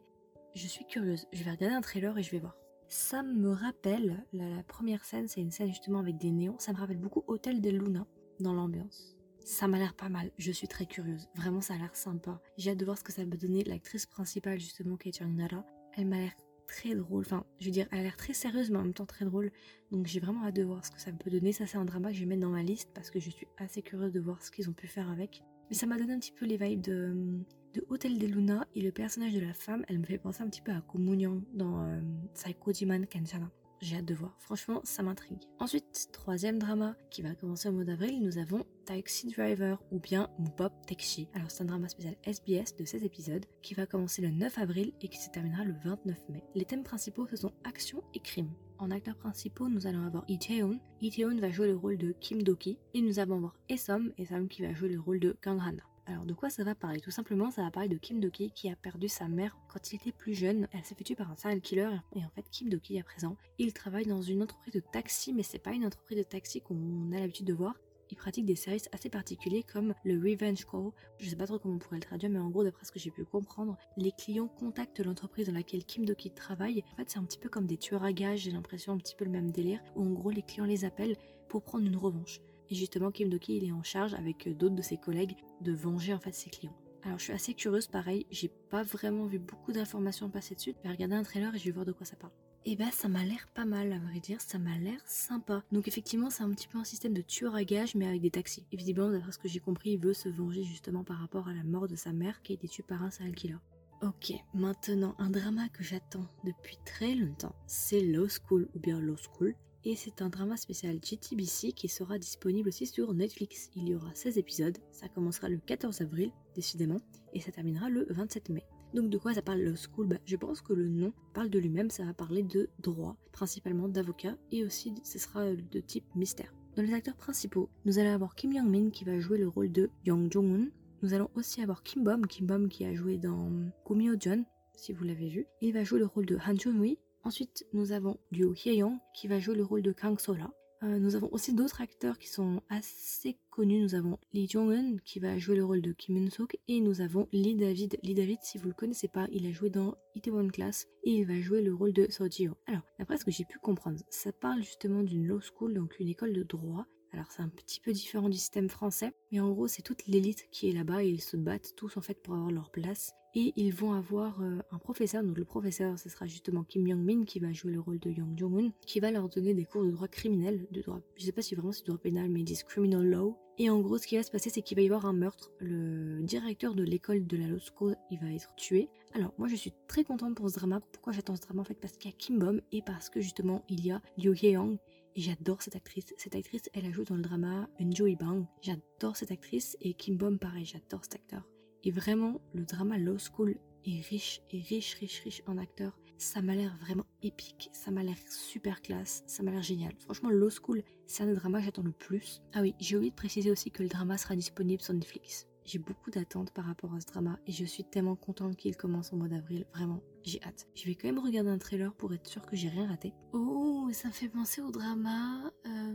Je 0.55 0.65
suis 0.65 0.85
curieuse, 0.85 1.27
je 1.31 1.43
vais 1.43 1.51
regarder 1.51 1.75
un 1.75 1.81
trailer 1.81 2.17
et 2.17 2.23
je 2.23 2.31
vais 2.31 2.39
voir. 2.39 2.55
Ça 2.89 3.21
me 3.21 3.51
rappelle, 3.51 4.25
la, 4.33 4.63
première 4.63 5.05
scène, 5.05 5.27
c'est 5.27 5.41
une 5.41 5.51
scène 5.51 5.67
justement 5.67 5.99
avec 5.99 6.17
des 6.17 6.31
néons, 6.31 6.55
ça 6.57 6.73
me 6.73 6.77
rappelle 6.77 6.97
beaucoup 6.97 7.23
Hôtel 7.27 7.61
de 7.61 7.69
Luna 7.69 8.07
dans 8.39 8.51
l'ambiance. 8.51 9.15
Ça 9.45 9.67
m'a 9.67 9.77
l'air 9.77 9.93
pas 9.93 10.09
mal, 10.09 10.31
je 10.39 10.51
suis 10.51 10.67
très 10.67 10.87
curieuse, 10.87 11.27
vraiment 11.35 11.61
ça 11.61 11.75
a 11.75 11.77
l'air 11.77 11.95
sympa. 11.95 12.41
J'ai 12.57 12.71
hâte 12.71 12.79
de 12.79 12.85
voir 12.85 12.97
ce 12.97 13.03
que 13.03 13.11
ça 13.11 13.23
peut 13.23 13.37
donner. 13.37 13.63
L'actrice 13.63 14.07
principale 14.07 14.59
justement 14.59 14.97
est 15.05 15.21
Nara, 15.21 15.63
elle 15.97 16.07
m'a 16.07 16.17
l'air 16.17 16.33
très 16.65 16.95
drôle, 16.95 17.21
enfin 17.21 17.45
je 17.59 17.65
veux 17.65 17.71
dire 17.71 17.87
elle 17.91 17.99
a 17.99 18.03
l'air 18.03 18.17
très 18.17 18.33
sérieuse 18.33 18.71
mais 18.71 18.79
en 18.79 18.83
même 18.83 18.93
temps 18.95 19.05
très 19.05 19.25
drôle. 19.25 19.51
Donc 19.91 20.07
j'ai 20.07 20.19
vraiment 20.19 20.43
hâte 20.43 20.55
de 20.55 20.63
voir 20.63 20.83
ce 20.83 20.89
que 20.89 20.99
ça 20.99 21.11
peut 21.11 21.29
donner. 21.29 21.51
Ça 21.51 21.67
c'est 21.67 21.77
un 21.77 21.85
drama 21.85 22.09
que 22.09 22.15
je 22.15 22.21
vais 22.21 22.25
mettre 22.25 22.41
dans 22.41 22.49
ma 22.49 22.63
liste 22.63 22.89
parce 22.95 23.11
que 23.11 23.19
je 23.19 23.29
suis 23.29 23.47
assez 23.59 23.83
curieuse 23.83 24.13
de 24.13 24.19
voir 24.19 24.41
ce 24.41 24.49
qu'ils 24.49 24.67
ont 24.67 24.73
pu 24.73 24.87
faire 24.87 25.11
avec. 25.11 25.43
Mais 25.69 25.75
ça 25.75 25.85
m'a 25.85 25.99
donné 25.99 26.13
un 26.13 26.19
petit 26.19 26.31
peu 26.31 26.47
les 26.47 26.57
vibes 26.57 26.81
de 26.81 27.43
de 27.73 27.85
Hotel 27.89 28.17
de 28.17 28.27
Luna 28.27 28.67
et 28.75 28.81
le 28.81 28.91
personnage 28.91 29.33
de 29.33 29.39
la 29.39 29.53
femme, 29.53 29.85
elle 29.87 29.99
me 29.99 30.05
fait 30.05 30.17
penser 30.17 30.43
un 30.43 30.49
petit 30.49 30.61
peu 30.61 30.71
à 30.71 30.81
Komunyon 30.81 31.43
dans 31.53 31.83
euh, 31.83 31.99
Psycho 32.33 32.73
Jiman 32.73 33.05
Kanchana. 33.05 33.49
J'ai 33.81 33.95
hâte 33.95 34.05
de 34.05 34.13
voir, 34.13 34.35
franchement 34.39 34.81
ça 34.83 35.03
m'intrigue. 35.03 35.43
Ensuite, 35.59 36.09
troisième 36.11 36.59
drama 36.59 36.95
qui 37.09 37.21
va 37.21 37.33
commencer 37.33 37.69
au 37.69 37.71
mois 37.71 37.85
d'avril, 37.85 38.21
nous 38.21 38.37
avons 38.37 38.65
Taxi 38.85 39.27
Driver 39.27 39.81
ou 39.91 39.99
bien 39.99 40.29
Mubop 40.37 40.73
Taxi. 40.85 41.29
Alors 41.33 41.49
c'est 41.49 41.63
un 41.63 41.67
drama 41.67 41.87
spécial 41.87 42.15
SBS 42.23 42.75
de 42.77 42.83
16 42.83 43.05
épisodes 43.05 43.45
qui 43.61 43.75
va 43.75 43.85
commencer 43.85 44.21
le 44.21 44.31
9 44.31 44.57
avril 44.57 44.91
et 45.01 45.07
qui 45.07 45.21
se 45.21 45.29
terminera 45.29 45.63
le 45.63 45.75
29 45.85 46.17
mai. 46.29 46.43
Les 46.55 46.65
thèmes 46.65 46.83
principaux 46.83 47.25
ce 47.27 47.37
sont 47.37 47.53
action 47.63 48.03
et 48.13 48.19
crime. 48.19 48.51
En 48.79 48.91
acteurs 48.91 49.17
principaux, 49.17 49.67
nous 49.67 49.87
allons 49.87 50.05
avoir 50.05 50.25
Lee 50.27 50.39
Tae-hoon. 50.39 50.79
Lee 51.01 51.39
va 51.39 51.49
jouer 51.49 51.67
le 51.67 51.75
rôle 51.75 51.97
de 51.97 52.13
Kim 52.19 52.43
Doki 52.43 52.77
et 52.93 53.01
nous 53.01 53.19
allons 53.19 53.35
avoir 53.35 53.55
Esom, 53.69 54.11
Esom 54.17 54.47
qui 54.47 54.61
va 54.61 54.73
jouer 54.73 54.89
le 54.89 54.99
rôle 54.99 55.19
de 55.19 55.37
Kang 55.41 55.59
Hana. 55.59 55.83
Alors 56.09 56.25
de 56.25 56.33
quoi 56.33 56.49
ça 56.49 56.63
va 56.63 56.73
parler? 56.73 56.99
Tout 56.99 57.11
simplement 57.11 57.51
ça 57.51 57.61
va 57.61 57.69
parler 57.69 57.87
de 57.87 57.97
Kim 57.97 58.19
Doki 58.19 58.49
qui 58.49 58.67
a 58.67 58.75
perdu 58.75 59.07
sa 59.07 59.27
mère 59.27 59.55
quand 59.67 59.91
il 59.93 59.97
était 59.97 60.11
plus 60.11 60.33
jeune. 60.33 60.67
Elle 60.73 60.83
s'est 60.83 60.95
fait 60.95 61.03
tuer 61.03 61.13
par 61.13 61.29
un 61.29 61.35
serial 61.35 61.61
killer 61.61 61.91
et 62.15 62.25
en 62.25 62.29
fait 62.29 62.49
Kim 62.49 62.67
Doki 62.67 62.99
à 62.99 63.03
présent 63.03 63.37
il 63.59 63.73
travaille 63.73 64.07
dans 64.07 64.23
une 64.23 64.41
entreprise 64.41 64.73
de 64.73 64.79
taxi 64.79 65.33
mais 65.33 65.43
c'est 65.43 65.59
pas 65.59 65.71
une 65.71 65.85
entreprise 65.85 66.17
de 66.17 66.23
taxi 66.23 66.61
qu'on 66.61 67.11
a 67.11 67.19
l'habitude 67.19 67.45
de 67.45 67.53
voir. 67.53 67.75
ils 68.11 68.15
pratiquent 68.15 68.45
des 68.45 68.55
services 68.55 68.89
assez 68.91 69.09
particuliers 69.09 69.63
comme 69.63 69.93
le 70.03 70.15
revenge 70.15 70.65
call. 70.65 70.91
Je 71.19 71.29
sais 71.29 71.35
pas 71.35 71.45
trop 71.45 71.59
comment 71.59 71.75
on 71.75 71.79
pourrait 71.79 71.97
le 71.97 72.03
traduire, 72.03 72.31
mais 72.31 72.39
en 72.39 72.49
gros, 72.49 72.63
d'après 72.63 72.85
ce 72.85 72.91
que 72.91 72.99
j'ai 72.99 73.11
pu 73.11 73.23
comprendre, 73.23 73.77
les 73.97 74.11
clients 74.11 74.47
contactent 74.47 74.99
l'entreprise 74.99 75.47
dans 75.47 75.53
laquelle 75.53 75.85
Kim 75.85 76.05
Doki 76.05 76.31
travaille. 76.31 76.83
En 76.93 76.95
fait, 76.95 77.09
c'est 77.09 77.19
un 77.19 77.23
petit 77.23 77.37
peu 77.37 77.49
comme 77.49 77.67
des 77.67 77.77
tueurs 77.77 78.03
à 78.03 78.13
gages, 78.13 78.39
j'ai 78.39 78.51
l'impression 78.51 78.93
un 78.93 78.97
petit 78.97 79.15
peu 79.15 79.25
le 79.25 79.31
même 79.31 79.51
délire, 79.51 79.79
où 79.95 80.03
en 80.03 80.11
gros, 80.11 80.31
les 80.31 80.41
clients 80.41 80.65
les 80.65 80.85
appellent 80.85 81.17
pour 81.47 81.63
prendre 81.63 81.85
une 81.85 81.97
revanche. 81.97 82.41
Et 82.69 82.75
justement, 82.75 83.11
Kim 83.11 83.29
Doki, 83.29 83.57
il 83.57 83.65
est 83.65 83.71
en 83.71 83.83
charge 83.83 84.13
avec 84.13 84.47
euh, 84.47 84.53
d'autres 84.53 84.75
de 84.75 84.81
ses 84.81 84.97
collègues 84.97 85.35
de 85.61 85.71
venger 85.71 86.13
en 86.13 86.19
fait 86.19 86.33
ses 86.33 86.49
clients. 86.49 86.75
Alors 87.03 87.17
je 87.17 87.25
suis 87.25 87.33
assez 87.33 87.53
curieuse, 87.53 87.87
pareil, 87.87 88.25
j'ai 88.29 88.49
pas 88.69 88.83
vraiment 88.83 89.25
vu 89.25 89.39
beaucoup 89.39 89.71
d'informations 89.71 90.29
passer 90.29 90.55
dessus. 90.55 90.75
Je 90.77 90.87
vais 90.87 90.93
regarder 90.93 91.15
un 91.15 91.23
trailer 91.23 91.55
et 91.55 91.57
je 91.57 91.65
vais 91.65 91.71
voir 91.71 91.85
de 91.85 91.93
quoi 91.93 92.05
ça 92.05 92.17
parle. 92.17 92.33
Et 92.65 92.75
bah 92.75 92.91
ça 92.91 93.07
m'a 93.07 93.23
l'air 93.23 93.47
pas 93.53 93.63
mal 93.63 93.93
à 93.93 93.99
vrai 93.99 94.19
dire, 94.19 94.41
ça 94.41 94.59
m'a 94.59 94.77
l'air 94.77 94.99
sympa. 95.05 95.63
Donc 95.71 95.87
effectivement 95.87 96.29
c'est 96.29 96.43
un 96.43 96.51
petit 96.51 96.67
peu 96.67 96.77
un 96.77 96.83
système 96.83 97.13
de 97.13 97.21
tueur 97.21 97.55
à 97.55 97.63
gages 97.63 97.95
mais 97.95 98.05
avec 98.05 98.21
des 98.21 98.31
taxis. 98.31 98.65
Évidemment 98.73 99.09
d'après 99.09 99.31
ce 99.31 99.37
que 99.37 99.47
j'ai 99.47 99.61
compris 99.61 99.91
il 99.91 99.99
veut 99.99 100.13
se 100.13 100.27
venger 100.27 100.63
justement 100.63 101.05
par 101.05 101.19
rapport 101.19 101.47
à 101.47 101.53
la 101.53 101.63
mort 101.63 101.87
de 101.87 101.95
sa 101.95 102.11
mère 102.11 102.41
qui 102.41 102.51
a 102.51 102.55
été 102.55 102.67
tuée 102.67 102.83
par 102.83 103.01
un 103.01 103.11
serial 103.11 103.33
killer. 103.33 103.57
Ok, 104.01 104.33
maintenant 104.53 105.15
un 105.19 105.29
drama 105.29 105.69
que 105.69 105.83
j'attends 105.83 106.27
depuis 106.43 106.77
très 106.85 107.15
longtemps, 107.15 107.55
c'est 107.65 108.01
Law 108.01 108.27
School 108.27 108.69
ou 108.75 108.79
bien 108.79 108.99
Law 108.99 109.15
School. 109.17 109.55
Et 109.85 109.95
c'est 109.95 110.21
un 110.21 110.29
drama 110.29 110.57
spécial 110.57 110.99
GTBC 111.01 111.71
qui 111.71 111.87
sera 111.87 112.19
disponible 112.19 112.67
aussi 112.67 112.85
sur 112.85 113.13
Netflix. 113.13 113.69
Il 113.75 113.87
y 113.87 113.95
aura 113.95 114.13
16 114.13 114.37
épisodes, 114.37 114.77
ça 114.91 115.07
commencera 115.07 115.47
le 115.47 115.57
14 115.57 116.01
avril, 116.01 116.31
décidément, 116.53 116.99
et 117.33 117.39
ça 117.39 117.51
terminera 117.51 117.89
le 117.89 118.05
27 118.09 118.49
mai. 118.49 118.65
Donc 118.93 119.09
de 119.09 119.17
quoi 119.17 119.33
ça 119.33 119.41
parle 119.41 119.61
Law 119.61 119.75
School? 119.75 120.07
Bah, 120.07 120.17
Je 120.25 120.35
pense 120.35 120.61
que 120.61 120.73
le 120.73 120.89
nom 120.89 121.13
parle 121.33 121.49
de 121.49 121.59
lui-même, 121.59 121.91
ça 121.91 122.03
va 122.03 122.13
parler 122.13 122.43
de 122.43 122.69
droit, 122.79 123.15
principalement 123.31 123.87
d'avocat, 123.87 124.37
et 124.51 124.65
aussi 124.65 124.93
ce 125.03 125.19
sera 125.19 125.53
de 125.53 125.79
type 125.79 126.05
mystère. 126.15 126.53
Dans 126.75 126.83
les 126.83 126.93
acteurs 126.93 127.15
principaux, 127.15 127.69
nous 127.85 127.99
allons 127.99 128.13
avoir 128.13 128.35
Kim 128.35 128.51
Young-min 128.51 128.89
qui 128.89 129.03
va 129.03 129.19
jouer 129.19 129.37
le 129.37 129.47
rôle 129.47 129.71
de 129.71 129.89
Young 130.05 130.31
Jong-un. 130.31 130.67
Nous 131.01 131.13
allons 131.13 131.29
aussi 131.35 131.61
avoir 131.61 131.83
Kim 131.83 132.03
Bom, 132.03 132.21
Kim 132.27 132.45
Bom 132.45 132.67
qui 132.67 132.83
a 132.83 132.93
joué 132.93 133.17
dans 133.17 133.49
Kumio 133.85 134.15
John, 134.19 134.43
si 134.75 134.91
vous 134.91 135.03
l'avez 135.03 135.29
vu. 135.29 135.45
Il 135.61 135.73
va 135.73 135.83
jouer 135.83 135.99
le 135.99 136.05
rôle 136.05 136.25
de 136.25 136.37
Han 136.37 136.55
Chun-wi. 136.55 136.97
Ensuite, 137.23 137.65
nous 137.73 137.91
avons 137.91 138.17
Ryo 138.31 138.53
Hye-young 138.53 138.97
qui 139.13 139.27
va 139.27 139.39
jouer 139.39 139.55
le 139.55 139.63
rôle 139.63 139.81
de 139.81 139.91
Kang 139.91 140.19
Sola. 140.19 140.51
Euh, 140.81 140.97
nous 140.97 141.15
avons 141.15 141.27
aussi 141.33 141.53
d'autres 141.53 141.81
acteurs 141.81 142.17
qui 142.17 142.29
sont 142.29 142.61
assez 142.69 143.37
connus. 143.49 143.81
Nous 143.81 143.95
avons 143.95 144.17
Lee 144.31 144.47
Jong-un 144.47 144.97
qui 145.03 145.19
va 145.19 145.37
jouer 145.37 145.57
le 145.57 145.65
rôle 145.65 145.81
de 145.81 145.91
Kim 145.91 146.15
Eun-sok 146.15 146.57
et 146.69 146.79
nous 146.79 147.01
avons 147.01 147.27
Lee 147.33 147.55
David. 147.55 147.99
Lee 148.01 148.13
David, 148.13 148.39
si 148.43 148.57
vous 148.57 148.69
le 148.69 148.73
connaissez 148.73 149.09
pas, 149.09 149.27
il 149.31 149.45
a 149.45 149.51
joué 149.51 149.69
dans 149.69 149.97
Itaewon 150.15 150.47
Class 150.47 150.87
et 151.03 151.11
il 151.11 151.25
va 151.25 151.41
jouer 151.41 151.61
le 151.61 151.73
rôle 151.73 151.91
de 151.91 152.07
Seo 152.09 152.55
Alors, 152.65 152.83
d'après 152.97 153.17
ce 153.17 153.25
que 153.25 153.31
j'ai 153.31 153.43
pu 153.43 153.59
comprendre, 153.59 153.99
ça 154.09 154.31
parle 154.31 154.63
justement 154.63 155.03
d'une 155.03 155.27
law 155.27 155.41
school, 155.41 155.73
donc 155.73 155.99
une 155.99 156.07
école 156.07 156.31
de 156.31 156.43
droit. 156.43 156.85
Alors 157.11 157.31
c'est 157.31 157.41
un 157.41 157.49
petit 157.49 157.81
peu 157.81 157.91
différent 157.91 158.29
du 158.29 158.37
système 158.37 158.69
français, 158.69 159.11
mais 159.31 159.39
en 159.39 159.51
gros 159.51 159.67
c'est 159.67 159.81
toute 159.81 160.05
l'élite 160.05 160.47
qui 160.51 160.69
est 160.69 160.73
là-bas 160.73 161.03
et 161.03 161.09
ils 161.09 161.21
se 161.21 161.37
battent 161.37 161.73
tous 161.75 161.97
en 161.97 162.01
fait 162.01 162.21
pour 162.21 162.35
avoir 162.35 162.51
leur 162.51 162.69
place 162.69 163.13
et 163.35 163.53
ils 163.55 163.73
vont 163.73 163.93
avoir 163.93 164.41
euh, 164.41 164.59
un 164.71 164.77
professeur, 164.77 165.23
donc 165.23 165.37
le 165.37 165.45
professeur 165.45 165.97
ce 165.99 166.09
sera 166.09 166.25
justement 166.25 166.63
Kim 166.63 166.87
Young-min 166.87 167.25
qui 167.25 167.39
va 167.39 167.51
jouer 167.51 167.71
le 167.73 167.79
rôle 167.79 167.99
de 167.99 168.09
Young 168.09 168.37
Jong-un, 168.37 168.71
qui 168.85 168.99
va 168.99 169.11
leur 169.11 169.29
donner 169.29 169.53
des 169.53 169.65
cours 169.65 169.83
de 169.83 169.91
droit 169.91 170.07
criminel, 170.07 170.67
de 170.71 170.81
droit, 170.81 171.01
je 171.15 171.25
sais 171.25 171.31
pas 171.31 171.41
si 171.41 171.55
vraiment 171.55 171.71
c'est 171.71 171.85
droit 171.85 171.99
pénal, 171.99 172.29
mais 172.29 172.41
ils 172.41 172.45
disent 172.45 172.63
criminal 172.63 173.05
law. 173.05 173.37
Et 173.57 173.69
en 173.69 173.81
gros 173.81 173.97
ce 173.97 174.07
qui 174.07 174.15
va 174.15 174.23
se 174.23 174.31
passer 174.31 174.49
c'est 174.49 174.61
qu'il 174.61 174.77
va 174.77 174.81
y 174.81 174.85
avoir 174.85 175.05
un 175.05 175.13
meurtre, 175.13 175.51
le 175.59 176.21
directeur 176.23 176.75
de 176.75 176.83
l'école 176.83 177.27
de 177.27 177.37
la 177.37 177.47
law 177.47 177.59
school 177.59 177.95
il 178.09 178.19
va 178.19 178.31
être 178.31 178.55
tué. 178.55 178.89
Alors 179.13 179.33
moi 179.37 179.47
je 179.47 179.55
suis 179.55 179.73
très 179.87 180.03
contente 180.03 180.35
pour 180.35 180.49
ce 180.49 180.55
drama, 180.55 180.79
pourquoi 180.93 181.13
j'attends 181.13 181.35
ce 181.35 181.41
drama? 181.41 181.61
En 181.61 181.65
fait 181.65 181.79
parce 181.79 181.97
qu'il 181.97 182.09
y 182.09 182.13
a 182.13 182.17
Kim 182.17 182.39
Bom 182.39 182.61
et 182.71 182.81
parce 182.81 183.09
que 183.09 183.19
justement 183.19 183.63
il 183.69 183.85
y 183.85 183.91
a 183.91 184.01
Liu 184.17 184.33
Hye-young 184.33 184.77
et 185.15 185.21
j'adore 185.21 185.61
cette 185.61 185.75
actrice. 185.75 186.13
Cette 186.17 186.35
actrice, 186.35 186.69
elle 186.73 186.85
a 186.85 186.91
joué 186.91 187.03
dans 187.03 187.15
le 187.15 187.21
drama 187.21 187.67
Enjoy 187.81 188.15
Bang. 188.15 188.45
J'adore 188.61 189.15
cette 189.15 189.31
actrice 189.31 189.75
et 189.81 189.93
Kim 189.93 190.17
Bom 190.17 190.37
pareil, 190.37 190.65
j'adore 190.65 191.03
cet 191.03 191.15
acteur. 191.15 191.43
Et 191.83 191.91
vraiment, 191.91 192.41
le 192.53 192.65
drama 192.65 192.97
Law 192.97 193.17
School 193.17 193.55
est 193.85 194.01
riche, 194.01 194.41
et 194.51 194.59
riche, 194.59 194.95
riche, 194.95 195.21
riche 195.21 195.43
en 195.47 195.57
acteurs. 195.57 195.97
Ça 196.17 196.41
m'a 196.41 196.53
l'air 196.53 196.75
vraiment 196.81 197.05
épique, 197.23 197.69
ça 197.71 197.91
m'a 197.91 198.03
l'air 198.03 198.17
super 198.29 198.81
classe, 198.81 199.23
ça 199.25 199.41
m'a 199.41 199.51
l'air 199.51 199.63
génial. 199.63 199.93
Franchement, 199.99 200.29
Law 200.29 200.49
School, 200.49 200.83
c'est 201.05 201.23
un 201.23 201.27
des 201.27 201.35
dramas 201.35 201.59
que 201.59 201.65
j'attends 201.65 201.81
le 201.81 201.93
plus. 201.93 202.41
Ah 202.53 202.61
oui, 202.61 202.75
j'ai 202.79 202.97
oublié 202.97 203.11
de 203.11 203.15
préciser 203.15 203.51
aussi 203.51 203.71
que 203.71 203.83
le 203.83 203.89
drama 203.89 204.17
sera 204.17 204.35
disponible 204.35 204.81
sur 204.81 204.93
Netflix. 204.93 205.47
J'ai 205.63 205.79
beaucoup 205.79 206.09
d'attentes 206.09 206.51
par 206.51 206.65
rapport 206.65 206.93
à 206.95 206.99
ce 206.99 207.05
drama 207.05 207.39
et 207.45 207.51
je 207.51 207.63
suis 207.63 207.83
tellement 207.83 208.15
contente 208.15 208.55
qu'il 208.55 208.75
commence 208.75 209.13
au 209.13 209.17
mois 209.17 209.27
d'avril. 209.27 209.65
Vraiment, 209.73 210.01
j'ai 210.23 210.41
hâte. 210.43 210.67
Je 210.73 210.85
vais 210.85 210.95
quand 210.95 211.07
même 211.07 211.19
regarder 211.19 211.51
un 211.51 211.59
trailer 211.59 211.93
pour 211.93 212.11
être 212.11 212.27
sûre 212.27 212.45
que 212.45 212.55
j'ai 212.55 212.69
rien 212.69 212.87
raté. 212.87 213.13
Oh, 213.33 213.87
ça 213.93 214.07
me 214.07 214.13
fait 214.13 214.29
penser 214.29 214.61
au 214.61 214.71
drama. 214.71 215.53
Euh, 215.67 215.88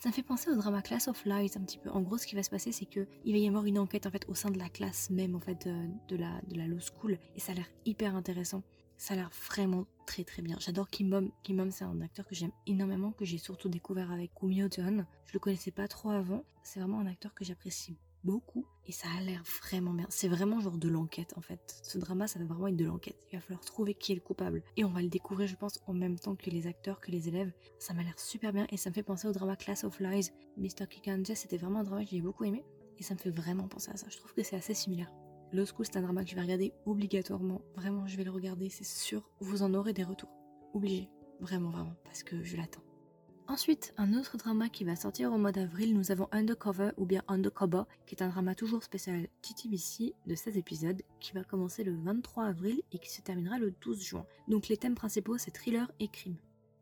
ça 0.00 0.08
me 0.08 0.14
fait 0.14 0.22
penser 0.22 0.50
au 0.50 0.56
drama 0.56 0.80
Class 0.80 1.08
of 1.08 1.26
Lies 1.26 1.52
un 1.56 1.60
petit 1.60 1.76
peu. 1.76 1.90
En 1.90 2.00
gros, 2.00 2.16
ce 2.16 2.26
qui 2.26 2.34
va 2.34 2.42
se 2.42 2.48
passer, 2.48 2.72
c'est 2.72 2.86
que 2.86 3.06
il 3.26 3.32
va 3.32 3.38
y 3.38 3.46
avoir 3.46 3.66
une 3.66 3.78
enquête 3.78 4.06
en 4.06 4.10
fait 4.10 4.26
au 4.28 4.34
sein 4.34 4.50
de 4.50 4.58
la 4.58 4.70
classe 4.70 5.10
même 5.10 5.34
en 5.34 5.40
fait 5.40 5.68
de, 6.08 6.16
la 6.16 6.40
de 6.48 6.56
la 6.56 6.66
law 6.66 6.78
school 6.80 7.18
et 7.36 7.40
ça 7.40 7.52
a 7.52 7.54
l'air 7.54 7.68
hyper 7.84 8.16
intéressant. 8.16 8.62
Ça 8.96 9.12
a 9.12 9.18
l'air 9.18 9.30
vraiment 9.48 9.86
très 10.06 10.24
très 10.24 10.40
bien. 10.40 10.56
J'adore 10.58 10.88
Kim 10.88 11.10
Bom. 11.10 11.30
Kim 11.42 11.58
Bom, 11.58 11.70
c'est 11.70 11.84
un 11.84 12.00
acteur 12.00 12.26
que 12.26 12.34
j'aime 12.34 12.52
énormément, 12.66 13.12
que 13.12 13.26
j'ai 13.26 13.38
surtout 13.38 13.68
découvert 13.68 14.10
avec 14.10 14.32
Kumio 14.34 14.68
John. 14.70 15.06
Je 15.26 15.34
le 15.34 15.38
connaissais 15.38 15.70
pas 15.70 15.86
trop 15.86 16.10
avant. 16.10 16.44
C'est 16.62 16.80
vraiment 16.80 17.00
un 17.00 17.06
acteur 17.06 17.34
que 17.34 17.44
j'apprécie 17.44 17.98
beaucoup 18.24 18.66
et 18.86 18.92
ça 18.92 19.08
a 19.16 19.20
l'air 19.20 19.42
vraiment 19.62 19.92
bien. 19.92 20.06
C'est 20.08 20.28
vraiment 20.28 20.60
genre 20.60 20.78
de 20.78 20.88
l'enquête 20.88 21.34
en 21.36 21.40
fait. 21.40 21.80
Ce 21.82 21.98
drama, 21.98 22.26
ça 22.26 22.38
va 22.38 22.44
vraiment 22.44 22.68
être 22.68 22.76
de 22.76 22.84
l'enquête. 22.84 23.26
Il 23.32 23.36
va 23.36 23.42
falloir 23.42 23.64
trouver 23.64 23.94
qui 23.94 24.12
est 24.12 24.16
le 24.16 24.20
coupable 24.20 24.62
et 24.76 24.84
on 24.84 24.90
va 24.90 25.02
le 25.02 25.08
découvrir, 25.08 25.46
je 25.46 25.56
pense, 25.56 25.80
en 25.86 25.92
même 25.92 26.18
temps 26.18 26.36
que 26.36 26.50
les 26.50 26.66
acteurs, 26.66 27.00
que 27.00 27.10
les 27.10 27.28
élèves. 27.28 27.52
Ça 27.78 27.94
m'a 27.94 28.02
l'air 28.02 28.18
super 28.18 28.52
bien 28.52 28.66
et 28.70 28.76
ça 28.76 28.90
me 28.90 28.94
fait 28.94 29.02
penser 29.02 29.28
au 29.28 29.32
drama 29.32 29.56
Class 29.56 29.84
of 29.84 30.00
Lies. 30.00 30.30
Mr. 30.56 30.86
Kikanje, 30.88 31.34
c'était 31.34 31.56
vraiment 31.56 31.80
un 31.80 31.84
drama 31.84 32.04
que 32.04 32.10
j'ai 32.10 32.20
beaucoup 32.20 32.44
aimé 32.44 32.64
et 32.98 33.02
ça 33.02 33.14
me 33.14 33.18
fait 33.18 33.30
vraiment 33.30 33.68
penser 33.68 33.90
à 33.90 33.96
ça. 33.96 34.06
Je 34.08 34.16
trouve 34.16 34.34
que 34.34 34.42
c'est 34.42 34.56
assez 34.56 34.74
similaire. 34.74 35.12
Law 35.52 35.66
School, 35.66 35.84
c'est 35.84 35.96
un 35.96 36.02
drama 36.02 36.22
que 36.22 36.30
je 36.30 36.36
vais 36.36 36.42
regarder 36.42 36.72
obligatoirement. 36.86 37.60
Vraiment, 37.74 38.06
je 38.06 38.16
vais 38.16 38.24
le 38.24 38.30
regarder, 38.30 38.68
c'est 38.68 38.84
sûr. 38.84 39.28
Vous 39.40 39.62
en 39.62 39.74
aurez 39.74 39.92
des 39.92 40.04
retours. 40.04 40.30
Obligé. 40.74 41.08
Vraiment, 41.40 41.70
vraiment, 41.70 41.94
parce 42.04 42.22
que 42.22 42.42
je 42.44 42.56
l'attends. 42.56 42.82
Ensuite, 43.50 43.92
un 43.96 44.14
autre 44.14 44.36
drama 44.36 44.68
qui 44.68 44.84
va 44.84 44.94
sortir 44.94 45.32
au 45.32 45.36
mois 45.36 45.50
d'avril, 45.50 45.92
nous 45.92 46.12
avons 46.12 46.28
Undercover 46.30 46.92
ou 46.98 47.04
bien 47.04 47.24
Undercover, 47.26 47.82
qui 48.06 48.14
est 48.14 48.22
un 48.22 48.28
drama 48.28 48.54
toujours 48.54 48.84
spécial 48.84 49.26
TTBC 49.42 50.14
de 50.24 50.36
16 50.36 50.56
épisodes, 50.56 51.02
qui 51.18 51.32
va 51.32 51.42
commencer 51.42 51.82
le 51.82 51.96
23 51.96 52.44
avril 52.44 52.80
et 52.92 53.00
qui 53.00 53.10
se 53.10 53.22
terminera 53.22 53.58
le 53.58 53.74
12 53.80 54.00
juin. 54.00 54.24
Donc 54.46 54.68
les 54.68 54.76
thèmes 54.76 54.94
principaux, 54.94 55.36
c'est 55.36 55.50
thriller 55.50 55.90
et 55.98 56.06
crime. 56.06 56.36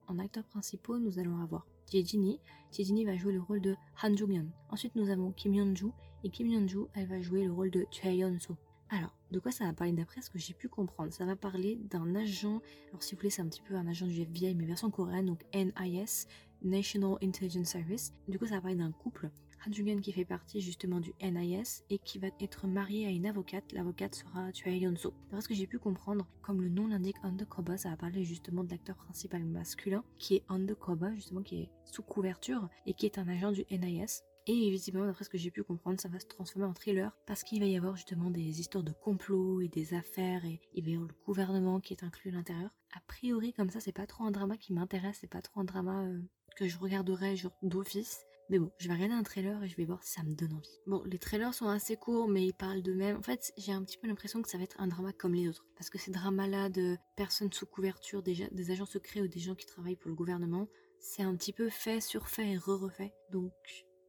En 0.09 0.19
acteurs 0.19 0.45
principaux, 0.45 0.99
nous 0.99 1.19
allons 1.19 1.41
avoir 1.41 1.67
Jejini. 1.91 2.39
Jejini 2.71 3.07
va 3.07 3.17
jouer 3.17 3.33
le 3.33 3.41
rôle 3.41 3.63
de 3.63 3.75
Han 4.03 4.15
Jung-yeon. 4.15 4.51
Ensuite, 4.69 4.95
nous 4.95 5.09
avons 5.09 5.33
Kim 5.33 5.55
Yeon-ju, 5.55 5.87
et 6.23 6.29
Kim 6.29 6.49
Yeon-ju, 6.49 6.81
elle 6.93 7.07
va 7.07 7.23
jouer 7.23 7.47
le 7.47 7.53
rôle 7.53 7.71
de 7.71 7.87
Choi 7.91 8.11
Yeon-soo. 8.11 8.59
Alors, 8.91 9.15
de 9.31 9.39
quoi 9.39 9.53
ça 9.53 9.65
va 9.65 9.75
parler 9.75 9.93
d'après 9.93 10.23
ce 10.23 10.31
que 10.31 10.39
j'ai 10.39 10.55
pu 10.55 10.69
comprendre? 10.69 11.13
Ça 11.13 11.27
va 11.27 11.37
parler 11.37 11.77
d'un 11.77 12.15
agent, 12.15 12.63
alors 12.89 13.03
si 13.03 13.15
vous 13.15 13.19
voulez 13.19 13.29
c'est 13.29 13.43
un 13.43 13.49
petit 13.49 13.61
peu 13.61 13.75
un 13.75 13.87
agent 13.87 14.07
du 14.07 14.23
FBI 14.23 14.55
mais 14.55 14.65
version 14.65 14.91
coréenne, 14.91 15.27
donc 15.27 15.45
NIS, 15.53 16.27
National 16.63 17.17
Intelligence 17.23 17.69
Service. 17.69 18.13
Du 18.29 18.39
coup, 18.39 18.47
ça 18.47 18.57
va 18.57 18.61
parler 18.61 18.77
d'un 18.77 18.93
couple, 18.93 19.31
Han 19.67 19.73
Jung-yeon 19.73 20.01
qui 20.01 20.13
fait 20.13 20.25
partie 20.25 20.61
justement 20.61 21.01
du 21.01 21.13
NIS 21.21 21.83
et 21.91 21.99
qui 21.99 22.19
va 22.19 22.29
être 22.41 22.67
marié 22.67 23.07
à 23.07 23.11
une 23.11 23.27
avocate. 23.27 23.73
L'avocate 23.73 24.15
sera 24.15 24.53
Choi 24.53 24.73
Yeon-soo. 24.73 25.13
D'après 25.25 25.41
ce 25.41 25.49
que 25.49 25.55
j'ai 25.55 25.67
pu 25.67 25.79
comprendre, 25.79 26.29
comme 26.43 26.63
le 26.63 26.69
nom 26.69 26.87
l'indique, 26.87 27.17
Undercover, 27.23 27.77
ça 27.77 27.91
va 27.91 27.97
parler 27.97 28.25
justement 28.25 28.63
de 28.63 28.71
l'acteur 28.71 28.97
principal 28.97 29.45
masculin 29.45 30.05
qui 30.19 30.37
est 30.37 30.45
Undercover, 30.49 31.11
justement 31.17 31.43
qui 31.43 31.63
est 31.63 31.71
sous 31.85 32.03
couverture 32.03 32.69
et 32.87 32.95
qui 32.95 33.07
est 33.07 33.19
un 33.19 33.29
agent 33.29 33.53
du 33.53 33.65
NIS. 33.71 34.23
Et 34.51 34.71
visiblement, 34.71 35.05
d'après 35.05 35.25
ce 35.25 35.29
que 35.29 35.37
j'ai 35.37 35.51
pu 35.51 35.63
comprendre, 35.63 36.01
ça 36.01 36.09
va 36.09 36.19
se 36.19 36.25
transformer 36.25 36.67
en 36.67 36.73
thriller 36.73 37.15
parce 37.27 37.43
qu'il 37.43 37.61
va 37.61 37.67
y 37.67 37.77
avoir 37.77 37.97
justement 37.97 38.31
des 38.31 38.61
histoires 38.61 38.83
de 38.83 38.93
complots 38.93 39.61
et 39.61 39.69
des 39.69 39.93
affaires 39.93 40.43
et 40.47 40.59
il 40.73 40.85
va 40.85 40.91
y 40.91 40.95
avoir 40.95 41.09
le 41.09 41.15
gouvernement 41.27 41.81
qui 41.81 41.93
est 41.93 42.03
inclus 42.03 42.31
à 42.31 42.33
l'intérieur. 42.33 42.71
A 42.97 43.01
priori, 43.07 43.53
comme 43.53 43.69
ça, 43.69 43.81
c'est 43.81 43.93
pas 43.93 44.07
trop 44.07 44.25
un 44.25 44.31
drama 44.31 44.57
qui 44.57 44.73
m'intéresse, 44.73 45.19
c'est 45.21 45.27
pas 45.27 45.43
trop 45.43 45.61
un 45.61 45.65
drama 45.65 46.03
euh, 46.07 46.23
que 46.57 46.67
je 46.67 46.79
regarderai 46.79 47.37
genre 47.37 47.53
d'office. 47.63 48.25
Mais 48.49 48.59
bon, 48.59 48.73
je 48.79 48.89
vais 48.89 48.95
regarder 48.95 49.13
un 49.13 49.23
trailer 49.23 49.63
et 49.63 49.69
je 49.69 49.77
vais 49.77 49.85
voir 49.85 50.03
si 50.03 50.13
ça 50.13 50.23
me 50.23 50.35
donne 50.35 50.55
envie. 50.55 50.81
Bon, 50.87 51.03
les 51.05 51.19
trailers 51.19 51.53
sont 51.53 51.69
assez 51.69 51.97
courts, 51.97 52.29
mais 52.29 52.47
ils 52.47 52.55
parlent 52.55 52.81
d'eux-mêmes. 52.81 53.19
En 53.19 53.23
fait, 53.23 53.53
j'ai 53.59 53.73
un 53.73 53.85
petit 53.85 53.99
peu 53.99 54.09
l'impression 54.09 54.41
que 54.41 54.49
ça 54.49 54.57
va 54.57 54.65
être 54.65 54.81
un 54.81 54.87
drama 54.87 55.13
comme 55.13 55.35
les 55.35 55.47
autres. 55.47 55.67
Parce 55.77 55.91
que 55.91 55.99
ces 55.99 56.11
dramas-là 56.11 56.71
de 56.71 56.97
personnes 57.17 57.53
sous 57.53 57.67
couverture, 57.67 58.23
des, 58.23 58.49
des 58.51 58.71
agents 58.71 58.87
secrets 58.87 59.21
ou 59.21 59.29
des 59.29 59.41
gens 59.41 59.55
qui 59.55 59.67
travaillent 59.67 59.97
pour 59.97 60.09
le 60.09 60.17
gouvernement, 60.17 60.69
c'est 60.99 61.23
un 61.23 61.37
petit 61.37 61.53
peu 61.53 61.69
fait, 61.69 62.01
surfait 62.01 62.53
et 62.53 62.57
re-refait. 62.57 63.13
Donc, 63.31 63.53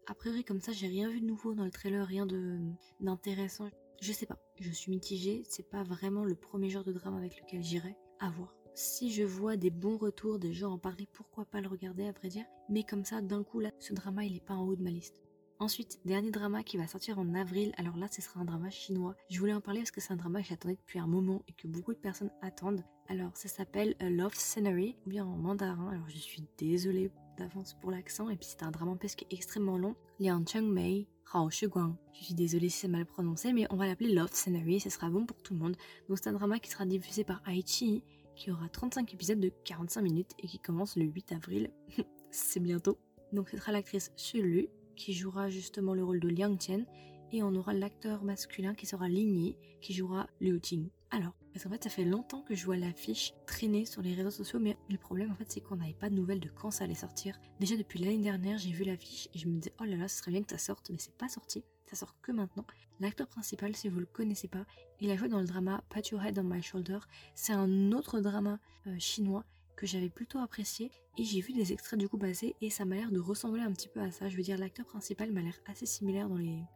a 0.10 0.16
priori, 0.16 0.44
comme 0.44 0.60
ça, 0.60 0.72
j'ai 0.72 0.88
rien 0.88 1.08
vu 1.08 1.22
de 1.22 1.26
nouveau 1.26 1.54
dans 1.54 1.66
le 1.66 1.72
trailer, 1.72 2.06
rien 2.06 2.26
d'intéressant. 3.00 3.70
Je 4.02 4.12
sais 4.12 4.26
pas, 4.26 4.40
je 4.60 4.72
suis 4.72 4.90
mitigée, 4.90 5.44
c'est 5.48 5.70
pas 5.70 5.84
vraiment 5.84 6.26
le 6.26 6.34
premier 6.34 6.70
genre 6.70 6.84
de 6.84 6.94
drama 6.94 7.18
avec 7.18 7.40
lequel 7.40 7.62
j'irai. 7.62 7.96
À 8.20 8.30
voir 8.32 8.56
si 8.74 9.12
je 9.12 9.24
vois 9.24 9.58
des 9.58 9.70
bons 9.70 9.98
retours, 9.98 10.40
des 10.40 10.54
gens 10.54 10.72
en 10.72 10.78
parler, 10.78 11.08
pourquoi 11.12 11.46
pas 11.46 11.60
le 11.62 11.68
regarder 11.68 12.08
à 12.08 12.12
vrai 12.12 12.30
dire. 12.30 12.46
Mais 12.70 12.84
comme 12.84 13.04
ça, 13.04 13.22
d'un 13.22 13.44
coup, 13.44 13.60
là, 13.60 13.72
ce 13.78 13.94
drama, 13.94 14.24
il 14.24 14.38
est 14.38 14.46
pas 14.46 14.56
en 14.56 14.66
haut 14.66 14.76
de 14.76 14.82
ma 14.82 14.90
liste. 14.90 15.22
Ensuite, 15.60 16.00
dernier 16.06 16.32
drama 16.32 16.64
qui 16.64 16.78
va 16.78 16.88
sortir 16.88 17.20
en 17.20 17.34
avril. 17.36 17.74
Alors 17.78 17.98
là, 17.98 18.08
ce 18.10 18.22
sera 18.22 18.40
un 18.40 18.46
drama 18.46 18.70
chinois. 18.70 19.16
Je 19.30 19.38
voulais 19.38 19.54
en 19.54 19.60
parler 19.60 19.82
parce 19.82 19.92
que 19.92 20.00
c'est 20.00 20.14
un 20.14 20.16
drama 20.16 20.42
que 20.42 20.48
j'attendais 20.48 20.78
depuis 20.78 21.00
un 21.00 21.08
moment 21.08 21.44
et 21.50 21.54
que 21.54 21.68
beaucoup 21.68 21.94
de 21.94 22.00
personnes 22.00 22.32
attendent. 22.42 22.86
Alors, 23.10 23.36
ça 23.36 23.50
s'appelle 23.50 23.96
A 24.00 24.10
Love 24.10 24.36
Scenery, 24.36 24.96
ou 25.06 25.10
bien 25.10 25.26
en 25.26 25.36
mandarin. 25.36 25.90
Alors, 25.90 26.08
je 26.08 26.18
suis 26.18 26.46
désolée 26.58 27.12
d'avance 27.40 27.76
pour 27.82 27.92
l'accent. 27.92 28.30
Et 28.30 28.36
puis 28.36 28.48
c'est 28.50 28.64
un 28.64 28.72
drama 28.72 28.96
qui 28.98 29.26
est 29.26 29.34
extrêmement 29.34 29.78
long. 29.78 29.96
Liang 30.20 30.46
Chengmei, 30.46 31.08
Hao 31.34 31.50
Guang. 31.64 31.96
Je 32.14 32.26
suis 32.26 32.34
désolée 32.34 32.70
si 32.70 32.80
c'est 32.80 32.88
mal 32.88 33.06
prononcé, 33.06 33.54
mais 33.54 33.66
on 33.70 33.78
va 33.78 33.88
l'appeler 33.88 34.14
Love 34.14 34.34
Scenery, 34.34 34.80
ce 34.80 34.90
sera 34.90 35.10
bon 35.10 35.26
pour 35.26 35.42
tout 35.42 35.54
le 35.54 35.60
monde. 35.60 35.76
Donc 36.08 36.18
c'est 36.18 36.30
un 36.30 36.34
drama 36.34 36.60
qui 36.60 36.70
sera 36.70 36.86
diffusé 36.86 37.24
par 37.24 37.42
Aichi, 37.48 38.04
qui 38.36 38.52
aura 38.52 38.70
35 38.70 39.14
épisodes 39.14 39.40
de 39.40 39.52
45 39.66 40.02
minutes 40.02 40.32
et 40.40 40.48
qui 40.48 40.60
commence 40.60 40.96
le 40.96 41.06
8 41.06 41.32
avril. 41.32 41.72
c'est 42.32 42.60
bientôt. 42.60 42.98
Donc 43.34 43.50
ce 43.50 43.58
sera 43.58 43.72
l'actrice 43.72 44.12
Lu 44.34 44.68
qui 44.96 45.14
jouera 45.14 45.50
justement 45.50 45.94
le 45.94 46.04
rôle 46.04 46.20
de 46.20 46.28
Liang 46.28 46.60
Chen 46.60 46.86
et 47.32 47.44
on 47.44 47.56
aura 47.56 47.74
l'acteur 47.74 48.24
masculin 48.24 48.74
qui 48.74 48.86
sera 48.86 49.08
Ligny 49.08 49.56
qui 49.82 49.94
jouera 49.94 50.28
Liu 50.42 50.60
Jing. 50.62 50.90
Alors, 51.12 51.34
parce 51.52 51.64
qu'en 51.64 51.70
fait, 51.70 51.84
ça 51.84 51.90
fait 51.90 52.06
longtemps 52.06 52.42
que 52.42 52.56
je 52.56 52.66
vois 52.66 52.78
l'affiche 52.78 53.34
traîner 53.46 53.86
sur 53.86 54.02
les 54.02 54.14
réseaux 54.14 54.32
sociaux, 54.32 54.60
mais 54.60 54.78
le 54.90 54.98
problème, 54.98 55.32
en 55.32 55.36
fait, 55.36 55.52
c'est 55.52 55.62
qu'on 55.62 55.78
n'avait 55.78 55.94
pas 55.94 56.10
de 56.10 56.16
nouvelles 56.16 56.40
de 56.40 56.50
quand 56.50 56.72
ça 56.72 56.84
allait 56.84 56.96
sortir. 56.96 57.40
Déjà, 57.60 57.76
depuis 57.76 58.00
l'année 58.00 58.20
dernière, 58.20 58.58
j'ai 58.58 58.72
vu 58.72 58.84
l'affiche 58.84 59.30
et 59.34 59.40
je 59.40 59.48
me 59.48 59.58
disais, 59.60 59.74
oh 59.80 59.84
là 59.84 59.98
là, 59.98 60.08
ce 60.08 60.18
serait 60.18 60.32
bien 60.32 60.44
que 60.44 60.52
ça 60.52 60.58
sorte, 60.58 60.90
mais 60.90 60.98
c'est 61.00 61.16
pas 61.18 61.30
sorti. 61.30 61.64
Ça 61.90 61.96
sort 61.96 62.16
que 62.22 62.32
maintenant. 62.32 62.66
L'acteur 63.00 63.28
principal, 63.28 63.76
si 63.76 63.90
vous 63.90 64.00
le 64.00 64.06
connaissez 64.06 64.48
pas, 64.48 64.66
il 65.00 65.10
a 65.10 65.16
joué 65.16 65.28
dans 65.28 65.40
le 65.40 65.48
drama 65.48 65.84
Pat 65.90 66.08
Your 66.10 66.24
Head 66.24 66.38
on 66.38 66.44
My 66.44 66.62
Shoulder. 66.62 67.00
C'est 67.34 67.54
un 67.54 67.92
autre 67.94 68.20
drama 68.20 68.60
euh, 68.88 68.96
chinois 69.00 69.44
que 69.76 69.88
j'avais 69.88 70.10
plutôt 70.10 70.40
apprécié 70.40 70.92
et 71.18 71.24
j'ai 71.24 71.40
vu 71.40 71.54
des 71.54 71.72
extraits 71.72 71.98
du 71.98 72.10
coup 72.10 72.18
passer 72.18 72.56
et 72.60 72.70
ça 72.70 72.84
m'a 72.84 72.96
l'air 72.96 73.12
de 73.12 73.20
ressembler 73.20 73.62
un 73.62 73.72
petit 73.72 73.88
peu 73.88 74.02
à 74.02 74.12
ça. 74.12 74.28
Je 74.28 74.36
veux 74.36 74.44
dire, 74.44 74.58
l'acteur 74.58 74.86
principal 74.86 75.32
m'a 75.32 75.42
l'air 75.42 75.58
assez 75.68 75.86
similaire 75.86 76.28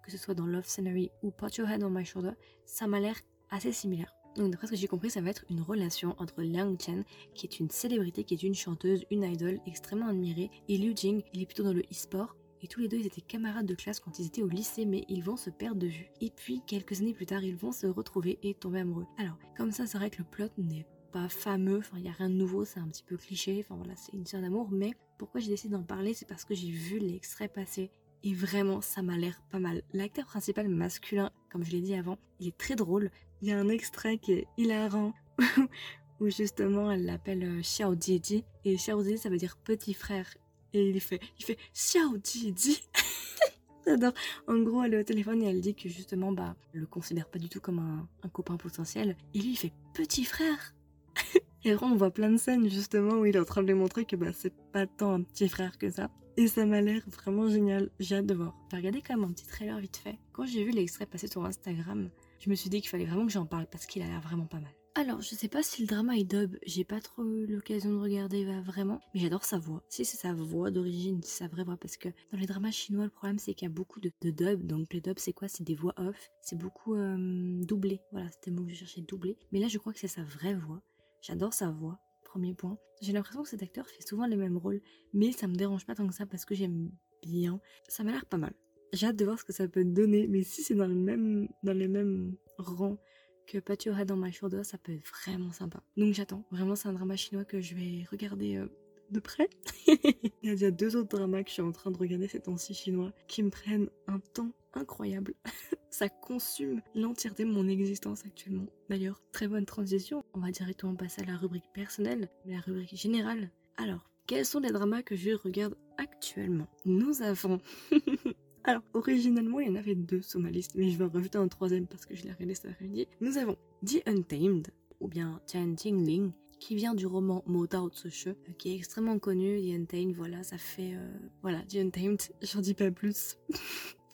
que 0.04 0.10
ce 0.10 0.18
soit 0.18 0.34
dans 0.34 0.46
Love 0.46 0.66
Scenery 0.66 1.12
ou 1.22 1.30
Put 1.32 1.58
Your 1.58 1.70
Head 1.70 1.84
on 1.84 1.90
My 1.90 2.06
Shoulder, 2.06 2.32
ça 2.66 2.88
m'a 2.88 3.02
l'air 3.02 3.20
assez 3.50 3.74
similaire. 3.74 4.23
Donc 4.36 4.52
d'après 4.52 4.68
ce 4.68 4.72
que 4.72 4.78
j'ai 4.78 4.88
compris, 4.88 5.10
ça 5.10 5.22
va 5.22 5.30
être 5.30 5.46
une 5.50 5.62
relation 5.62 6.16
entre 6.18 6.42
Liang 6.42 6.76
Chen, 6.80 7.04
qui 7.36 7.46
est 7.46 7.60
une 7.60 7.70
célébrité, 7.70 8.24
qui 8.24 8.34
est 8.34 8.44
une 8.44 8.56
chanteuse, 8.56 9.06
une 9.12 9.24
idole 9.24 9.60
extrêmement 9.68 10.08
admirée, 10.08 10.50
et 10.68 10.78
Liu 10.78 10.94
Jing, 10.96 11.22
il 11.34 11.42
est 11.42 11.46
plutôt 11.46 11.64
dans 11.64 11.74
le 11.74 11.82
e-sport. 11.82 12.36
Et 12.62 12.68
tous 12.68 12.80
les 12.80 12.88
deux, 12.88 12.98
ils 12.98 13.06
étaient 13.06 13.22
camarades 13.22 13.66
de 13.66 13.76
classe 13.76 14.00
quand 14.00 14.20
ils 14.20 14.26
étaient 14.26 14.42
au 14.42 14.48
lycée, 14.48 14.86
mais 14.86 15.04
ils 15.10 15.22
vont 15.22 15.36
se 15.36 15.50
perdre 15.50 15.82
de 15.82 15.88
vue. 15.88 16.10
Et 16.22 16.30
puis, 16.30 16.62
quelques 16.66 17.02
années 17.02 17.14
plus 17.14 17.26
tard, 17.26 17.44
ils 17.44 17.58
vont 17.58 17.74
se 17.74 17.88
retrouver 17.88 18.40
et 18.42 18.54
tomber 18.54 18.80
amoureux. 18.80 19.06
Alors, 19.18 19.38
comme 19.58 19.72
ça, 19.72 19.86
c'est 19.86 19.98
vrai 19.98 20.10
que 20.10 20.20
le 20.20 20.24
plot 20.24 20.48
n'est 20.58 20.86
pas 21.14 21.30
fameux, 21.30 21.78
enfin 21.78 21.98
il 21.98 22.04
n'y 22.04 22.10
a 22.10 22.14
rien 22.14 22.30
de 22.30 22.36
nouveau, 22.36 22.66
c'est 22.66 22.80
un 22.80 22.88
petit 22.88 23.04
peu 23.04 23.18
cliché, 23.18 23.64
enfin 23.64 23.76
voilà, 23.76 23.96
c'est 23.96 24.14
une 24.14 24.24
histoire 24.24 24.42
d'amour, 24.42 24.68
mais 24.72 24.94
pourquoi 25.20 25.40
j'ai 25.40 25.50
décidé 25.50 25.74
d'en 25.74 25.84
parler, 25.84 26.16
c'est 26.16 26.28
parce 26.28 26.44
que 26.44 26.56
j'ai 26.56 26.72
vu 26.72 26.98
l'extrait 26.98 27.48
passer 27.48 27.92
et 28.24 28.34
vraiment 28.34 28.82
ça 28.82 29.02
m'a 29.02 29.18
l'air 29.18 29.42
pas 29.52 29.60
mal. 29.60 29.84
L'acteur 29.94 30.26
principal 30.26 30.68
masculin, 30.70 31.32
comme 31.52 31.64
je 31.64 31.72
l'ai 31.72 31.82
dit 31.82 31.96
avant, 31.96 32.18
il 32.40 32.48
est 32.48 32.58
très 32.58 32.76
drôle. 32.76 33.12
Il 33.42 33.50
y 33.50 33.52
a 33.52 33.60
un 33.60 33.70
extrait 33.70 34.18
qui 34.18 34.34
est 34.34 34.48
hilarant 34.58 35.14
où 36.20 36.30
justement 36.30 36.92
elle 36.92 37.06
l'appelle 37.06 37.44
euh, 37.44 37.62
Xiao 37.62 37.96
Jiji 38.00 38.46
et 38.66 38.76
Xiao 38.76 39.04
Jiji 39.04 39.18
ça 39.18 39.30
veut 39.30 39.38
dire 39.38 39.58
petit 39.58 39.94
frère 39.94 40.28
et 40.74 40.90
il 40.90 41.02
fait 41.02 41.20
il 41.40 41.46
fait 41.46 41.58
Xiao 41.74 42.18
Jiji 42.24 42.82
J'adore. 43.86 44.14
En 44.48 44.60
gros, 44.60 44.84
elle 44.84 44.94
est 44.94 45.00
au 45.00 45.04
téléphone 45.04 45.42
et 45.44 45.50
elle 45.50 45.60
dit 45.60 45.76
que 45.76 45.90
justement, 45.90 46.32
bah, 46.32 46.56
le 46.72 46.86
considère 46.86 47.28
pas 47.28 47.38
du 47.38 47.50
tout 47.50 47.60
comme 47.60 47.80
un, 48.24 48.30
copain 48.30 48.56
potentiel. 48.56 49.18
Et 49.34 49.40
lui, 49.40 49.52
il 49.52 49.56
fait 49.58 49.74
petit 49.94 50.24
frère. 50.24 50.74
Et 51.66 51.72
après, 51.72 51.86
on 51.86 51.96
voit 51.96 52.12
plein 52.12 52.30
de 52.30 52.38
scènes 52.38 52.70
justement 52.70 53.16
où 53.16 53.26
il 53.26 53.36
est 53.36 53.40
en 53.40 53.46
train 53.46 53.62
de 53.62 53.68
lui 53.68 53.74
montrer 53.74 54.06
que 54.06 54.16
bah, 54.16 54.32
c'est 54.34 54.54
pas 54.72 54.88
tant 54.88 55.14
un 55.14 55.22
petit 55.22 55.50
frère 55.50 55.78
que 55.78 55.90
ça. 55.90 56.10
Et 56.36 56.48
ça 56.48 56.66
m'a 56.66 56.82
l'air 56.82 57.04
vraiment 57.08 57.48
génial. 57.48 57.92
J'ai 58.00 58.16
hâte 58.16 58.26
de 58.26 58.34
voir. 58.34 58.56
J'ai 58.72 59.02
quand 59.02 59.16
même 59.16 59.30
un 59.30 59.34
petit 59.34 59.46
trailer 59.46 59.78
vite 59.80 59.98
fait? 59.98 60.18
Quand 60.32 60.46
j'ai 60.46 60.64
vu 60.64 60.72
l'extrait 60.72 61.06
passer 61.06 61.28
sur 61.28 61.46
Instagram, 61.46 62.10
je 62.40 62.50
me 62.50 62.56
suis 62.56 62.72
dit 62.72 62.82
qu'il 62.82 62.90
fallait 62.90 63.06
vraiment 63.06 63.28
que 63.28 63.32
j'en 63.32 63.46
parle 63.46 63.68
parce 63.68 63.86
qu'il 63.86 64.02
a 64.02 64.08
l'air 64.08 64.22
vraiment 64.22 64.48
pas 64.48 64.60
mal. 64.60 64.74
Alors, 64.96 65.22
je 65.22 65.34
sais 65.34 65.48
pas 65.48 65.64
si 65.64 65.82
le 65.82 65.88
drama 65.88 66.18
est 66.18 66.24
dub, 66.24 66.56
j'ai 66.66 66.84
pas 66.84 67.02
trop 67.02 67.24
eu 67.24 67.48
l'occasion 67.48 67.92
de 67.92 67.98
regarder 67.98 68.46
vraiment, 68.62 69.00
mais 69.14 69.22
j'adore 69.22 69.44
sa 69.44 69.58
voix. 69.58 69.82
Si 69.90 70.06
c'est 70.06 70.18
sa 70.18 70.34
voix 70.34 70.70
d'origine, 70.70 71.20
c'est 71.24 71.44
sa 71.44 71.48
vraie 71.48 71.64
voix, 71.64 71.78
parce 71.78 71.98
que 71.98 72.10
dans 72.32 72.38
les 72.38 72.46
dramas 72.46 72.70
chinois, 72.70 73.06
le 73.06 73.10
problème 73.10 73.40
c'est 73.40 73.56
qu'il 73.56 73.68
y 73.68 73.72
a 73.72 73.74
beaucoup 73.74 74.00
de, 74.00 74.12
dub, 74.22 74.68
donc 74.68 74.94
les 74.94 75.02
dub 75.02 75.18
c'est 75.18 75.34
quoi? 75.34 75.48
C'est 75.48 75.64
des 75.64 75.74
voix 75.74 75.96
off, 75.98 76.30
c'est 76.44 76.60
beaucoup 76.60 76.94
euh, 76.94 77.64
doublé, 77.64 78.02
voilà, 78.12 78.30
c'était 78.30 78.52
le 78.52 78.58
mot 78.58 78.66
que 78.66 78.70
je 78.72 78.76
cherchais, 78.76 79.02
doublé. 79.02 79.36
Mais 79.52 79.60
là, 79.60 79.68
je 79.68 79.80
crois 79.80 79.94
que 79.94 80.00
c'est 80.00 80.08
sa 80.08 80.24
vraie 80.24 80.54
voix. 80.54 80.84
J'adore 81.24 81.56
sa 81.56 81.72
voix, 81.72 82.00
premier 82.34 82.56
point. 82.56 82.80
J'ai 83.00 83.14
l'impression 83.14 83.44
que 83.44 83.50
cet 83.50 83.62
acteur 83.62 83.86
fait 83.88 84.02
souvent 84.02 84.26
les 84.26 84.36
mêmes 84.36 84.58
rôles, 84.58 84.82
mais 85.14 85.32
ça 85.32 85.48
me 85.48 85.54
dérange 85.54 85.86
pas 85.86 85.94
tant 85.94 86.08
que 86.08 86.16
ça 86.16 86.26
parce 86.26 86.46
que 86.46 86.56
j'aime 86.56 86.90
bien. 87.22 87.60
Ça 87.88 88.04
m'a 88.04 88.12
l'air 88.12 88.26
pas 88.26 88.38
mal. 88.38 88.54
J'ai 88.92 89.06
hâte 89.06 89.16
de 89.18 89.26
voir 89.26 89.38
ce 89.38 89.44
que 89.44 89.54
ça 89.54 89.68
peut 89.68 89.86
donner, 89.86 90.28
mais 90.28 90.42
si 90.42 90.64
c'est 90.64 90.74
dans 90.74 90.88
le 90.88 90.96
même, 90.96 91.48
dans 91.62 91.74
les 91.74 91.88
mêmes 91.88 92.36
rangs 92.58 92.98
que 93.46 93.60
Pat 93.60 93.86
Your 93.86 94.00
Head 94.00 94.12
on 94.12 94.18
My 94.18 94.32
Shoulder, 94.32 94.64
ça 94.64 94.80
peut 94.80 94.94
être 94.94 95.08
vraiment 95.08 95.52
sympa. 95.52 95.84
Donc 95.96 96.16
j'attends. 96.16 96.44
Vraiment, 96.50 96.76
c'est 96.76 96.88
un 96.88 96.94
drama 96.94 97.16
chinois 97.16 97.46
que 97.46 97.62
je 97.62 97.76
vais 97.76 98.04
regarder 98.10 98.56
euh, 98.56 98.68
de 99.12 99.20
près. 99.20 99.50
Il 99.88 100.60
y 100.60 100.66
a 100.66 100.72
deux 100.72 100.96
autres 100.96 101.18
dramas 101.18 101.44
que 101.44 101.50
je 101.50 101.54
suis 101.54 101.62
en 101.62 101.72
train 101.72 101.92
de 101.92 101.98
regarder 101.98 102.28
ces 102.28 102.40
temps-ci 102.40 102.74
chinois 102.74 103.12
qui 103.28 103.44
me 103.44 103.50
prennent 103.50 103.90
un 104.08 104.20
temps 104.20 104.52
incroyable. 104.74 105.34
ça 105.90 106.10
consume 106.10 106.82
l'entièreté 106.96 107.46
de 107.46 107.52
mon 107.52 107.68
existence 107.68 108.26
actuellement. 108.26 108.66
D'ailleurs, 108.90 109.22
très 109.32 109.48
bonne 109.48 109.66
transition. 109.66 110.24
On 110.34 110.40
va 110.40 110.52
directement 110.52 110.96
passer 110.96 111.22
à 111.22 111.26
la 111.26 111.38
rubrique 111.38 111.72
personnelle, 111.74 112.30
la 112.46 112.60
rubrique 112.60 112.96
générale. 112.96 113.52
Alors, 113.78 114.10
quels 114.26 114.46
sont 114.46 114.60
les 114.60 114.72
dramas 114.72 115.04
que 115.04 115.16
je 115.16 115.32
regarde 115.32 115.76
actuellement? 115.98 116.68
Nous 116.86 117.22
avons... 117.22 117.60
Alors, 118.66 118.82
originellement, 118.94 119.60
il 119.60 119.68
y 119.68 119.70
en 119.70 119.76
avait 119.76 119.96
deux 119.96 120.22
sur 120.22 120.40
ma 120.40 120.50
liste, 120.50 120.76
mais 120.76 120.90
je 120.90 120.98
vais 120.98 121.04
en 121.04 121.10
rajouter 121.10 121.38
un 121.38 121.50
troisième 121.50 121.86
parce 121.86 122.06
que 122.06 122.16
je 122.16 122.24
l'ai 122.24 122.32
regardé 122.32 122.56
cet 122.56 122.72
après-midi. 122.72 123.08
Nous 123.20 123.38
avons 123.38 123.58
The 123.86 124.02
Untamed, 124.08 124.70
ou 125.02 125.10
bien 125.10 125.42
Tian 125.46 125.76
Tingling, 125.76 126.32
qui 126.64 126.76
vient 126.76 126.96
du 126.96 127.06
roman 127.06 127.44
Mo 127.46 127.68
Dao 127.68 127.90
Tzu 127.90 128.30
euh, 128.30 128.34
qui 128.58 128.72
est 128.72 128.76
extrêmement 128.78 129.20
connu. 129.20 129.60
The 129.60 129.74
Untamed, 129.76 130.16
voilà, 130.16 130.44
ça 130.44 130.58
fait... 130.58 130.94
Euh, 130.94 131.12
voilà, 131.42 131.60
The 131.64 131.76
Untamed, 131.76 132.22
j'en 132.42 132.62
dis 132.62 132.74
pas 132.74 132.90
plus. 132.90 133.38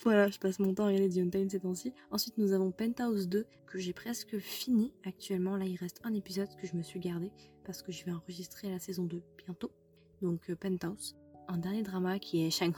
Voilà, 0.02 0.30
je 0.30 0.40
passe 0.40 0.60
mon 0.60 0.74
temps 0.74 0.86
à 0.86 0.88
regarder 0.88 1.10
The 1.10 1.18
Untamed 1.18 1.52
ces 1.52 1.60
temps-ci. 1.60 1.92
Ensuite, 2.10 2.38
nous 2.38 2.54
avons 2.54 2.72
Penthouse 2.72 3.28
2, 3.28 3.46
que 3.68 3.80
j'ai 3.80 3.92
presque 3.92 4.40
fini 4.40 4.94
actuellement. 5.04 5.58
Là, 5.58 5.66
il 5.66 5.76
reste 5.76 6.00
un 6.06 6.14
épisode 6.14 6.48
que 6.56 6.66
je 6.66 6.78
me 6.78 6.84
suis 6.84 7.02
gardé, 7.02 7.34
parce 7.66 7.82
que 7.82 7.92
je 7.92 8.06
vais 8.06 8.14
enregistrer 8.14 8.70
la 8.70 8.80
saison 8.80 9.04
2 9.04 9.22
bientôt. 9.46 9.74
Donc, 10.22 10.50
euh, 10.50 10.56
Penthouse. 10.56 11.18
Un 11.50 11.58
dernier 11.58 11.84
drama 11.84 12.18
qui 12.18 12.46
est 12.46 12.50
Shang 12.50 12.72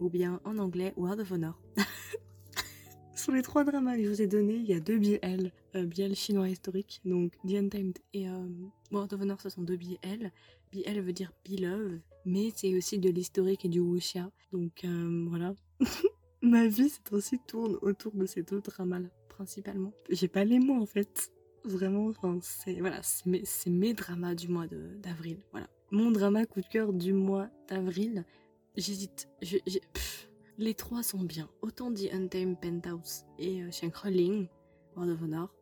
ou 0.00 0.10
bien 0.10 0.40
en 0.44 0.58
anglais 0.58 0.94
World 0.96 1.20
of 1.20 1.30
Honor. 1.30 1.62
Sur 3.28 3.34
les 3.34 3.42
trois 3.42 3.62
dramas 3.62 3.94
que 3.94 4.02
je 4.04 4.08
vous 4.08 4.22
ai 4.22 4.26
donnés, 4.26 4.54
il 4.54 4.64
y 4.64 4.72
a 4.72 4.80
deux 4.80 4.98
BL, 4.98 5.52
euh, 5.74 5.84
BL 5.84 6.14
chinois 6.14 6.48
historique, 6.48 7.02
donc 7.04 7.34
The 7.46 7.56
Untamed 7.56 7.98
et 8.14 8.26
euh, 8.26 8.48
World 8.90 9.12
of 9.12 9.20
Honor, 9.20 9.38
ce 9.38 9.50
sont 9.50 9.60
deux 9.60 9.76
BL. 9.76 10.32
BL 10.72 11.00
veut 11.02 11.12
dire 11.12 11.30
Beloved, 11.46 12.00
mais 12.24 12.50
c'est 12.56 12.74
aussi 12.74 12.98
de 12.98 13.10
l'historique 13.10 13.66
et 13.66 13.68
du 13.68 13.80
wuxia, 13.80 14.30
donc 14.50 14.82
voilà. 15.28 15.54
Ma 16.42 16.68
vie, 16.68 16.88
c'est 16.88 17.12
aussi 17.12 17.38
tourne 17.46 17.76
autour 17.82 18.12
de 18.12 18.24
ces 18.24 18.42
deux 18.42 18.62
dramas-là, 18.62 19.10
principalement. 19.28 19.92
J'ai 20.08 20.28
pas 20.28 20.44
les 20.44 20.58
mots 20.58 20.80
en 20.80 20.86
fait. 20.86 21.30
Vraiment, 21.64 22.06
enfin, 22.06 22.38
c'est 22.40 22.80
voilà, 22.80 23.02
c'est 23.02 23.68
mes, 23.68 23.92
dramas 23.92 24.36
du 24.36 24.48
mois 24.48 24.68
d'avril. 25.02 25.36
Voilà. 25.50 25.68
Mon 25.90 26.10
drama 26.12 26.46
coup 26.46 26.62
de 26.62 26.66
cœur 26.66 26.94
du 26.94 27.12
mois 27.12 27.50
d'avril, 27.68 28.24
j'hésite. 28.74 29.28
Les 30.58 30.74
trois 30.74 31.02
sont 31.02 31.22
bien. 31.22 31.48
Autant 31.62 31.90
dit 31.90 32.10
Untamed 32.10 32.58
Penthouse 32.60 33.24
et 33.38 33.62
euh, 33.62 33.70
World 34.96 35.12
of 35.12 35.22
Honor. 35.22 35.54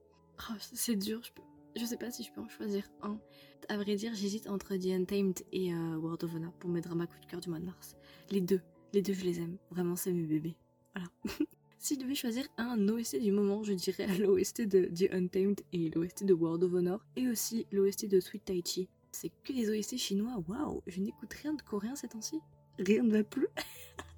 Oh, 0.50 0.54
c'est 0.58 0.96
dur, 0.96 1.20
je, 1.22 1.32
peux, 1.32 1.42
je 1.76 1.84
sais 1.84 1.98
pas 1.98 2.10
si 2.10 2.22
je 2.22 2.32
peux 2.32 2.40
en 2.40 2.48
choisir 2.48 2.90
un. 3.02 3.18
À 3.68 3.76
vrai 3.76 3.96
dire, 3.96 4.14
j'hésite 4.14 4.48
entre 4.48 4.76
The 4.76 4.86
Untamed 4.86 5.42
et 5.52 5.72
euh, 5.72 5.96
World 5.96 6.24
of 6.24 6.34
Honor 6.34 6.52
pour 6.54 6.70
mes 6.70 6.80
dramas 6.80 7.06
coup 7.06 7.18
de 7.20 7.26
cœur 7.26 7.40
du 7.40 7.50
mois 7.50 7.58
de 7.58 7.66
mars. 7.66 7.96
Les 8.30 8.40
deux, 8.40 8.60
les 8.92 9.02
deux, 9.02 9.12
je 9.12 9.24
les 9.24 9.38
aime. 9.40 9.58
Vraiment, 9.70 9.96
c'est 9.96 10.12
mes 10.12 10.26
bébés. 10.26 10.56
Voilà. 10.94 11.10
si 11.78 11.94
je 11.94 12.00
devais 12.00 12.14
choisir 12.14 12.46
un 12.56 12.88
OST 12.88 13.20
du 13.20 13.32
moment, 13.32 13.62
je 13.62 13.74
dirais 13.74 14.06
l'OST 14.18 14.62
de 14.62 14.86
The 14.86 15.12
Untamed 15.12 15.60
et 15.72 15.90
l'OST 15.90 16.24
de 16.24 16.32
World 16.32 16.64
of 16.64 16.72
Honor 16.72 17.04
et 17.16 17.28
aussi 17.28 17.66
l'OST 17.70 18.08
de 18.08 18.20
Sweet 18.20 18.46
Tai 18.46 18.62
Chi. 18.64 18.88
C'est 19.12 19.30
que 19.44 19.52
des 19.52 19.70
OST 19.70 19.96
chinois, 19.96 20.42
waouh, 20.48 20.82
je 20.86 21.00
n'écoute 21.00 21.32
rien 21.34 21.54
de 21.54 21.62
coréen 21.62 21.96
ces 21.96 22.08
temps-ci. 22.08 22.40
Rien 22.78 23.02
ne 23.02 23.12
va 23.12 23.24
plus. 23.24 23.48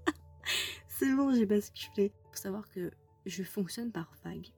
C'est 0.89 1.15
bon, 1.15 1.33
j'ai 1.33 1.47
basculé. 1.47 2.13
Faut 2.31 2.37
savoir 2.37 2.69
que 2.71 2.91
je 3.27 3.43
fonctionne 3.43 3.93
par 3.93 4.13
vague. 4.25 4.49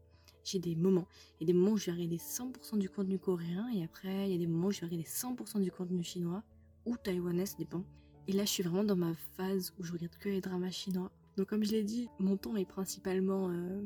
J'ai 0.44 0.58
des 0.58 0.74
moments. 0.74 1.06
Il 1.38 1.46
y 1.46 1.50
a 1.50 1.52
des 1.52 1.58
moments 1.58 1.72
où 1.72 1.76
je 1.76 1.86
vais 1.86 1.92
regarder 1.92 2.16
100% 2.16 2.78
du 2.78 2.88
contenu 2.88 3.18
coréen 3.18 3.68
et 3.74 3.84
après, 3.84 4.28
il 4.28 4.32
y 4.32 4.34
a 4.34 4.38
des 4.38 4.46
moments 4.46 4.68
où 4.68 4.72
je 4.72 4.80
vais 4.80 4.86
regarder 4.86 5.08
100% 5.08 5.60
du 5.60 5.70
contenu 5.70 6.02
chinois 6.02 6.42
ou 6.86 6.96
taïwanais, 6.96 7.46
ça 7.46 7.56
dépend. 7.58 7.84
Et 8.26 8.32
là, 8.32 8.44
je 8.44 8.50
suis 8.50 8.62
vraiment 8.62 8.84
dans 8.84 8.96
ma 8.96 9.14
phase 9.36 9.72
où 9.78 9.84
je 9.84 9.92
regarde 9.92 10.16
que 10.18 10.28
les 10.28 10.40
dramas 10.40 10.70
chinois 10.70 11.12
donc 11.40 11.48
comme 11.48 11.64
je 11.64 11.72
l'ai 11.72 11.84
dit, 11.84 12.10
mon 12.18 12.36
temps 12.36 12.56
est 12.56 12.66
principalement 12.66 13.48
euh, 13.50 13.80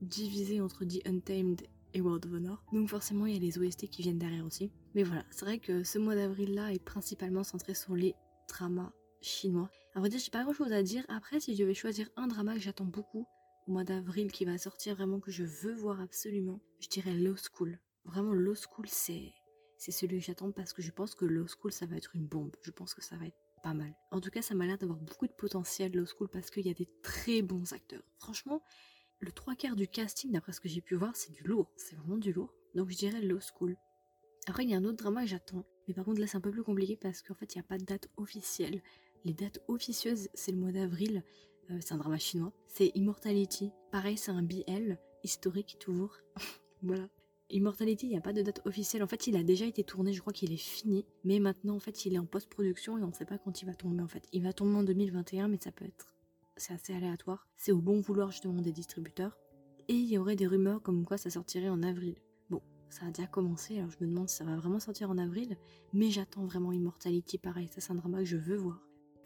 divisé 0.00 0.60
entre 0.60 0.84
The 0.84 1.06
Untamed 1.06 1.62
et 1.92 2.00
World 2.00 2.26
of 2.26 2.32
Honor. 2.34 2.64
Donc 2.72 2.88
forcément, 2.88 3.26
il 3.26 3.34
y 3.34 3.36
a 3.36 3.40
les 3.40 3.58
OST 3.58 3.88
qui 3.88 4.02
viennent 4.02 4.18
derrière 4.18 4.46
aussi. 4.46 4.70
Mais 4.94 5.02
voilà, 5.02 5.24
c'est 5.30 5.44
vrai 5.44 5.58
que 5.58 5.82
ce 5.82 5.98
mois 5.98 6.14
d'avril-là 6.14 6.72
est 6.72 6.84
principalement 6.84 7.42
centré 7.42 7.74
sur 7.74 7.96
les 7.96 8.14
dramas 8.48 8.92
chinois. 9.20 9.70
À 9.94 10.00
vrai 10.00 10.08
dire, 10.08 10.20
j'ai 10.20 10.30
pas 10.30 10.44
grand 10.44 10.52
chose 10.52 10.72
à 10.72 10.82
dire. 10.82 11.04
Après, 11.08 11.40
si 11.40 11.54
je 11.54 11.62
devais 11.62 11.74
choisir 11.74 12.08
un 12.16 12.28
drama 12.28 12.54
que 12.54 12.60
j'attends 12.60 12.84
beaucoup 12.84 13.26
au 13.66 13.72
mois 13.72 13.84
d'avril 13.84 14.30
qui 14.30 14.44
va 14.44 14.56
sortir 14.56 14.94
vraiment 14.94 15.18
que 15.18 15.30
je 15.30 15.42
veux 15.42 15.74
voir 15.74 16.00
absolument, 16.00 16.60
je 16.78 16.88
dirais 16.88 17.12
Low 17.12 17.34
School. 17.36 17.78
Vraiment, 18.04 18.32
Low 18.32 18.54
School, 18.54 18.86
c'est 18.86 19.32
celui 19.78 20.20
que 20.20 20.24
j'attends 20.24 20.52
parce 20.52 20.72
que 20.72 20.80
je 20.80 20.92
pense 20.92 21.14
que 21.14 21.24
Low 21.24 21.46
School, 21.48 21.72
ça 21.72 21.86
va 21.86 21.96
être 21.96 22.14
une 22.14 22.26
bombe. 22.26 22.54
Je 22.62 22.70
pense 22.70 22.94
que 22.94 23.02
ça 23.02 23.16
va 23.16 23.26
être 23.26 23.36
pas 23.62 23.74
mal. 23.74 23.92
En 24.12 24.20
tout 24.20 24.30
cas, 24.30 24.42
ça 24.42 24.54
m'a 24.54 24.64
l'air 24.64 24.78
d'avoir 24.78 24.98
beaucoup 24.98 25.26
de 25.26 25.32
potentiel, 25.32 25.92
Low 25.92 26.06
School, 26.06 26.28
parce 26.28 26.50
qu'il 26.50 26.66
y 26.66 26.70
a 26.70 26.74
des 26.74 26.88
très 27.02 27.42
bons 27.42 27.72
acteurs. 27.72 28.02
Franchement, 28.18 28.62
le 29.18 29.32
trois 29.32 29.56
quarts 29.56 29.76
du 29.76 29.88
casting, 29.88 30.30
d'après 30.30 30.52
ce 30.52 30.60
que 30.60 30.68
j'ai 30.68 30.80
pu 30.80 30.94
voir, 30.94 31.16
c'est 31.16 31.32
du 31.32 31.42
lourd. 31.42 31.70
C'est 31.76 31.96
vraiment 31.96 32.16
du 32.16 32.32
lourd. 32.32 32.54
Donc 32.74 32.90
je 32.90 32.96
dirais 32.96 33.20
Low 33.20 33.40
School. 33.40 33.76
Après, 34.46 34.64
il 34.64 34.70
y 34.70 34.74
a 34.74 34.78
un 34.78 34.84
autre 34.84 34.96
drama 34.96 35.22
que 35.22 35.28
j'attends. 35.28 35.66
Mais 35.86 35.94
par 35.94 36.04
contre, 36.04 36.20
là, 36.20 36.26
c'est 36.26 36.36
un 36.36 36.40
peu 36.40 36.50
plus 36.50 36.62
compliqué 36.62 36.96
parce 36.96 37.20
qu'en 37.20 37.34
fait, 37.34 37.54
il 37.54 37.58
n'y 37.58 37.64
a 37.64 37.64
pas 37.64 37.76
de 37.76 37.84
date 37.84 38.08
officielle. 38.16 38.80
Les 39.24 39.34
dates 39.34 39.60
officieuses, 39.68 40.28
c'est 40.34 40.52
le 40.52 40.58
mois 40.58 40.72
d'avril. 40.72 41.22
Euh, 41.70 41.78
c'est 41.80 41.92
un 41.92 41.98
drama 41.98 42.18
chinois. 42.18 42.52
C'est 42.66 42.90
Immortality. 42.94 43.70
Pareil, 43.90 44.16
c'est 44.16 44.30
un 44.30 44.42
BL, 44.42 44.98
historique 45.24 45.76
toujours. 45.78 46.16
voilà. 46.82 47.08
Immortality, 47.50 48.06
il 48.06 48.10
n'y 48.10 48.16
a 48.16 48.22
pas 48.22 48.32
de 48.32 48.42
date 48.42 48.62
officielle. 48.64 49.02
En 49.02 49.08
fait, 49.08 49.26
il 49.26 49.36
a 49.36 49.42
déjà 49.42 49.66
été 49.66 49.82
tourné, 49.82 50.12
je 50.12 50.20
crois 50.20 50.32
qu'il 50.32 50.52
est 50.52 50.56
fini. 50.56 51.04
Mais 51.24 51.38
maintenant, 51.40 51.76
en 51.76 51.80
fait, 51.80 52.06
il 52.06 52.14
est 52.14 52.18
en 52.18 52.24
post-production 52.24 52.96
et 52.96 53.02
on 53.02 53.08
ne 53.08 53.12
sait 53.12 53.24
pas 53.24 53.38
quand 53.38 53.60
il 53.60 53.66
va 53.66 53.74
tomber. 53.74 54.02
En 54.02 54.08
fait, 54.08 54.26
il 54.32 54.42
va 54.42 54.52
tomber 54.52 54.76
en 54.76 54.84
2021, 54.84 55.48
mais 55.48 55.58
ça 55.60 55.72
peut 55.72 55.84
être. 55.84 56.14
C'est 56.56 56.72
assez 56.72 56.94
aléatoire. 56.94 57.48
C'est 57.56 57.72
au 57.72 57.80
bon 57.80 58.00
vouloir 58.00 58.30
justement 58.30 58.62
des 58.62 58.72
distributeurs. 58.72 59.36
Et 59.88 59.94
il 59.94 60.08
y 60.08 60.18
aurait 60.18 60.36
des 60.36 60.46
rumeurs 60.46 60.82
comme 60.82 61.04
quoi 61.04 61.18
ça 61.18 61.30
sortirait 61.30 61.68
en 61.68 61.82
avril. 61.82 62.14
Bon, 62.48 62.62
ça 62.88 63.06
a 63.06 63.10
déjà 63.10 63.26
commencé, 63.26 63.78
alors 63.78 63.90
je 63.90 63.96
me 64.00 64.08
demande 64.08 64.28
si 64.28 64.36
ça 64.36 64.44
va 64.44 64.56
vraiment 64.56 64.78
sortir 64.78 65.10
en 65.10 65.18
avril. 65.18 65.56
Mais 65.92 66.10
j'attends 66.10 66.46
vraiment 66.46 66.72
Immortality, 66.72 67.38
pareil. 67.38 67.68
Ça, 67.68 67.80
c'est 67.80 67.90
un 67.90 67.96
drama 67.96 68.18
que 68.18 68.24
je 68.24 68.36
veux 68.36 68.56
voir. 68.56 68.80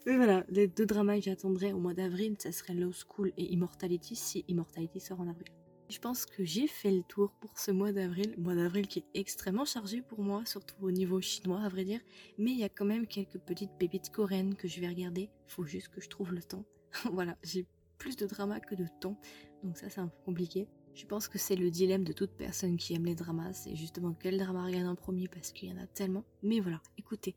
Mais 0.05 0.17
voilà, 0.17 0.45
les 0.49 0.67
deux 0.67 0.85
dramas 0.85 1.15
que 1.15 1.23
j'attendrais 1.23 1.71
au 1.71 1.79
mois 1.79 1.95
d'avril, 1.95 2.35
ça 2.37 2.51
serait 2.51 2.75
Low 2.75 2.91
School 2.91 3.31
et 3.37 3.51
Immortality 3.53 4.15
si 4.15 4.45
Immortality 4.47 4.99
sort 4.99 5.19
en 5.19 5.27
avril. 5.27 5.47
Je 5.89 5.99
pense 5.99 6.25
que 6.27 6.43
j'ai 6.43 6.67
fait 6.67 6.91
le 6.91 7.01
tour 7.03 7.31
pour 7.39 7.57
ce 7.57 7.71
mois 7.71 7.91
d'avril, 7.91 8.35
mois 8.37 8.55
d'avril 8.55 8.87
qui 8.87 8.99
est 8.99 9.19
extrêmement 9.19 9.65
chargé 9.65 10.01
pour 10.01 10.21
moi, 10.21 10.43
surtout 10.45 10.75
au 10.81 10.91
niveau 10.91 11.21
chinois 11.21 11.61
à 11.61 11.69
vrai 11.69 11.85
dire, 11.85 12.01
mais 12.37 12.51
il 12.51 12.57
y 12.59 12.63
a 12.63 12.69
quand 12.69 12.85
même 12.85 13.07
quelques 13.07 13.39
petites 13.39 13.71
pépites 13.79 14.11
coréennes 14.11 14.55
que 14.55 14.67
je 14.67 14.79
vais 14.79 14.87
regarder, 14.87 15.29
faut 15.47 15.65
juste 15.65 15.89
que 15.89 16.01
je 16.01 16.09
trouve 16.09 16.33
le 16.33 16.41
temps. 16.41 16.65
voilà, 17.11 17.35
j'ai 17.43 17.65
plus 17.97 18.15
de 18.15 18.27
drama 18.27 18.59
que 18.59 18.75
de 18.75 18.85
temps, 18.99 19.19
donc 19.63 19.77
ça 19.77 19.89
c'est 19.89 20.01
un 20.01 20.07
peu 20.07 20.17
compliqué. 20.23 20.67
Je 20.93 21.05
pense 21.05 21.27
que 21.27 21.37
c'est 21.37 21.55
le 21.55 21.69
dilemme 21.69 22.03
de 22.03 22.13
toute 22.13 22.31
personne 22.31 22.77
qui 22.77 22.93
aime 22.93 23.05
les 23.05 23.15
dramas, 23.15 23.53
c'est 23.53 23.75
justement 23.75 24.13
quel 24.13 24.37
drama 24.37 24.65
regarder 24.65 24.87
en 24.87 24.95
premier 24.95 25.27
parce 25.27 25.51
qu'il 25.51 25.69
y 25.69 25.73
en 25.73 25.77
a 25.77 25.87
tellement. 25.87 26.23
Mais 26.41 26.59
voilà, 26.59 26.81
écoutez, 26.97 27.35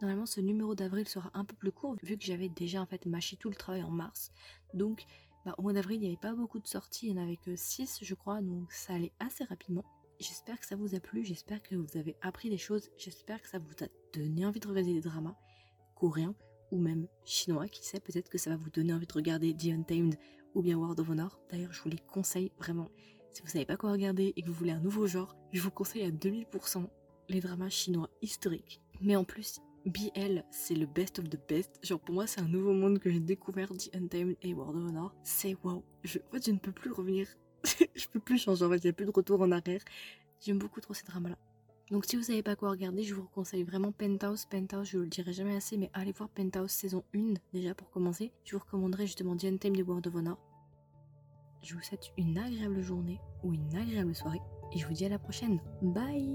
Normalement, 0.00 0.26
ce 0.26 0.40
numéro 0.40 0.74
d'avril 0.74 1.08
sera 1.08 1.30
un 1.34 1.44
peu 1.44 1.54
plus 1.54 1.72
court 1.72 1.96
vu 2.02 2.18
que 2.18 2.24
j'avais 2.24 2.48
déjà 2.48 2.82
en 2.82 2.86
fait 2.86 3.06
mâché 3.06 3.36
tout 3.36 3.48
le 3.48 3.54
travail 3.54 3.82
en 3.82 3.90
mars. 3.90 4.30
Donc, 4.74 5.04
bah, 5.44 5.54
au 5.58 5.62
mois 5.62 5.72
d'avril, 5.72 5.96
il 5.96 6.00
n'y 6.00 6.08
avait 6.08 6.16
pas 6.16 6.34
beaucoup 6.34 6.58
de 6.58 6.66
sorties, 6.66 7.06
il 7.06 7.14
n'y 7.14 7.20
en 7.20 7.22
avait 7.22 7.36
que 7.36 7.56
6 7.56 8.00
je 8.02 8.14
crois, 8.14 8.42
donc 8.42 8.72
ça 8.72 8.94
allait 8.94 9.12
assez 9.20 9.44
rapidement. 9.44 9.84
J'espère 10.18 10.58
que 10.58 10.66
ça 10.66 10.76
vous 10.76 10.94
a 10.94 11.00
plu, 11.00 11.24
j'espère 11.24 11.62
que 11.62 11.76
vous 11.76 11.96
avez 11.96 12.16
appris 12.22 12.50
des 12.50 12.58
choses, 12.58 12.90
j'espère 12.96 13.40
que 13.40 13.48
ça 13.48 13.58
vous 13.58 13.84
a 13.84 13.88
donné 14.12 14.44
envie 14.44 14.60
de 14.60 14.68
regarder 14.68 14.94
des 14.94 15.00
dramas 15.00 15.36
coréens 15.94 16.34
ou 16.72 16.78
même 16.78 17.06
chinois, 17.24 17.68
qui 17.68 17.86
sait, 17.86 18.00
peut-être 18.00 18.28
que 18.28 18.38
ça 18.38 18.50
va 18.50 18.56
vous 18.56 18.70
donner 18.70 18.92
envie 18.92 19.06
de 19.06 19.12
regarder 19.12 19.54
The 19.54 19.66
Untamed 19.66 20.16
ou 20.54 20.62
bien 20.62 20.76
World 20.76 20.98
of 21.00 21.10
Honor. 21.10 21.38
D'ailleurs, 21.50 21.72
je 21.72 21.82
vous 21.82 21.90
les 21.90 21.98
conseille 21.98 22.50
vraiment. 22.58 22.90
Si 23.32 23.42
vous 23.42 23.48
savez 23.48 23.66
pas 23.66 23.76
quoi 23.76 23.92
regarder 23.92 24.32
et 24.34 24.42
que 24.42 24.48
vous 24.48 24.54
voulez 24.54 24.72
un 24.72 24.80
nouveau 24.80 25.06
genre, 25.06 25.36
je 25.52 25.60
vous 25.60 25.70
conseille 25.70 26.02
à 26.02 26.10
2000% 26.10 26.88
les 27.28 27.40
dramas 27.40 27.68
chinois 27.68 28.10
historiques. 28.22 28.80
Mais 29.00 29.16
en 29.16 29.24
plus, 29.24 29.60
BL, 29.86 30.42
c'est 30.50 30.74
le 30.74 30.86
best 30.86 31.18
of 31.20 31.28
the 31.28 31.38
best. 31.48 31.78
Genre 31.82 32.00
pour 32.00 32.14
moi, 32.14 32.26
c'est 32.26 32.40
un 32.40 32.48
nouveau 32.48 32.72
monde 32.72 32.98
que 32.98 33.10
j'ai 33.10 33.20
découvert, 33.20 33.68
The 33.68 33.94
Untamed 33.94 34.36
et 34.42 34.52
World 34.52 34.76
of 34.76 34.90
Honor. 34.90 35.14
C'est 35.22 35.56
wow. 35.62 35.84
Je, 36.02 36.18
en 36.18 36.32
fait, 36.32 36.46
je 36.46 36.50
ne 36.50 36.58
peux 36.58 36.72
plus 36.72 36.90
revenir. 36.90 37.28
je 37.94 38.08
peux 38.08 38.20
plus 38.20 38.38
changer. 38.38 38.64
En 38.64 38.70
fait, 38.70 38.78
il 38.78 38.86
n'y 38.86 38.90
a 38.90 38.92
plus 38.92 39.06
de 39.06 39.12
retour 39.12 39.40
en 39.40 39.52
arrière. 39.52 39.80
J'aime 40.40 40.58
beaucoup 40.58 40.80
trop 40.80 40.92
ces 40.94 41.04
dramas-là. 41.04 41.38
Donc 41.90 42.04
si 42.04 42.16
vous 42.16 42.24
savez 42.24 42.42
pas 42.42 42.56
quoi 42.56 42.70
regarder, 42.70 43.04
je 43.04 43.14
vous 43.14 43.28
conseille 43.28 43.62
vraiment 43.62 43.92
Penthouse. 43.92 44.46
Penthouse, 44.46 44.88
je 44.88 44.96
vous 44.96 45.04
le 45.04 45.08
dirai 45.08 45.32
jamais 45.32 45.54
assez, 45.54 45.76
mais 45.76 45.88
allez 45.94 46.12
voir 46.12 46.28
Penthouse 46.28 46.72
saison 46.72 47.04
1 47.14 47.34
déjà 47.52 47.74
pour 47.74 47.90
commencer. 47.90 48.32
Je 48.44 48.56
vous 48.56 48.62
recommanderais 48.64 49.06
justement 49.06 49.36
The 49.36 49.44
Untamed 49.44 49.78
et 49.78 49.82
World 49.82 50.06
of 50.08 50.16
Honor. 50.16 50.38
Je 51.62 51.74
vous 51.74 51.82
souhaite 51.82 52.12
une 52.18 52.38
agréable 52.38 52.80
journée 52.80 53.20
ou 53.44 53.54
une 53.54 53.76
agréable 53.76 54.14
soirée 54.14 54.42
et 54.72 54.78
je 54.78 54.86
vous 54.86 54.94
dis 54.94 55.04
à 55.04 55.08
la 55.08 55.18
prochaine. 55.18 55.60
Bye 55.80 56.28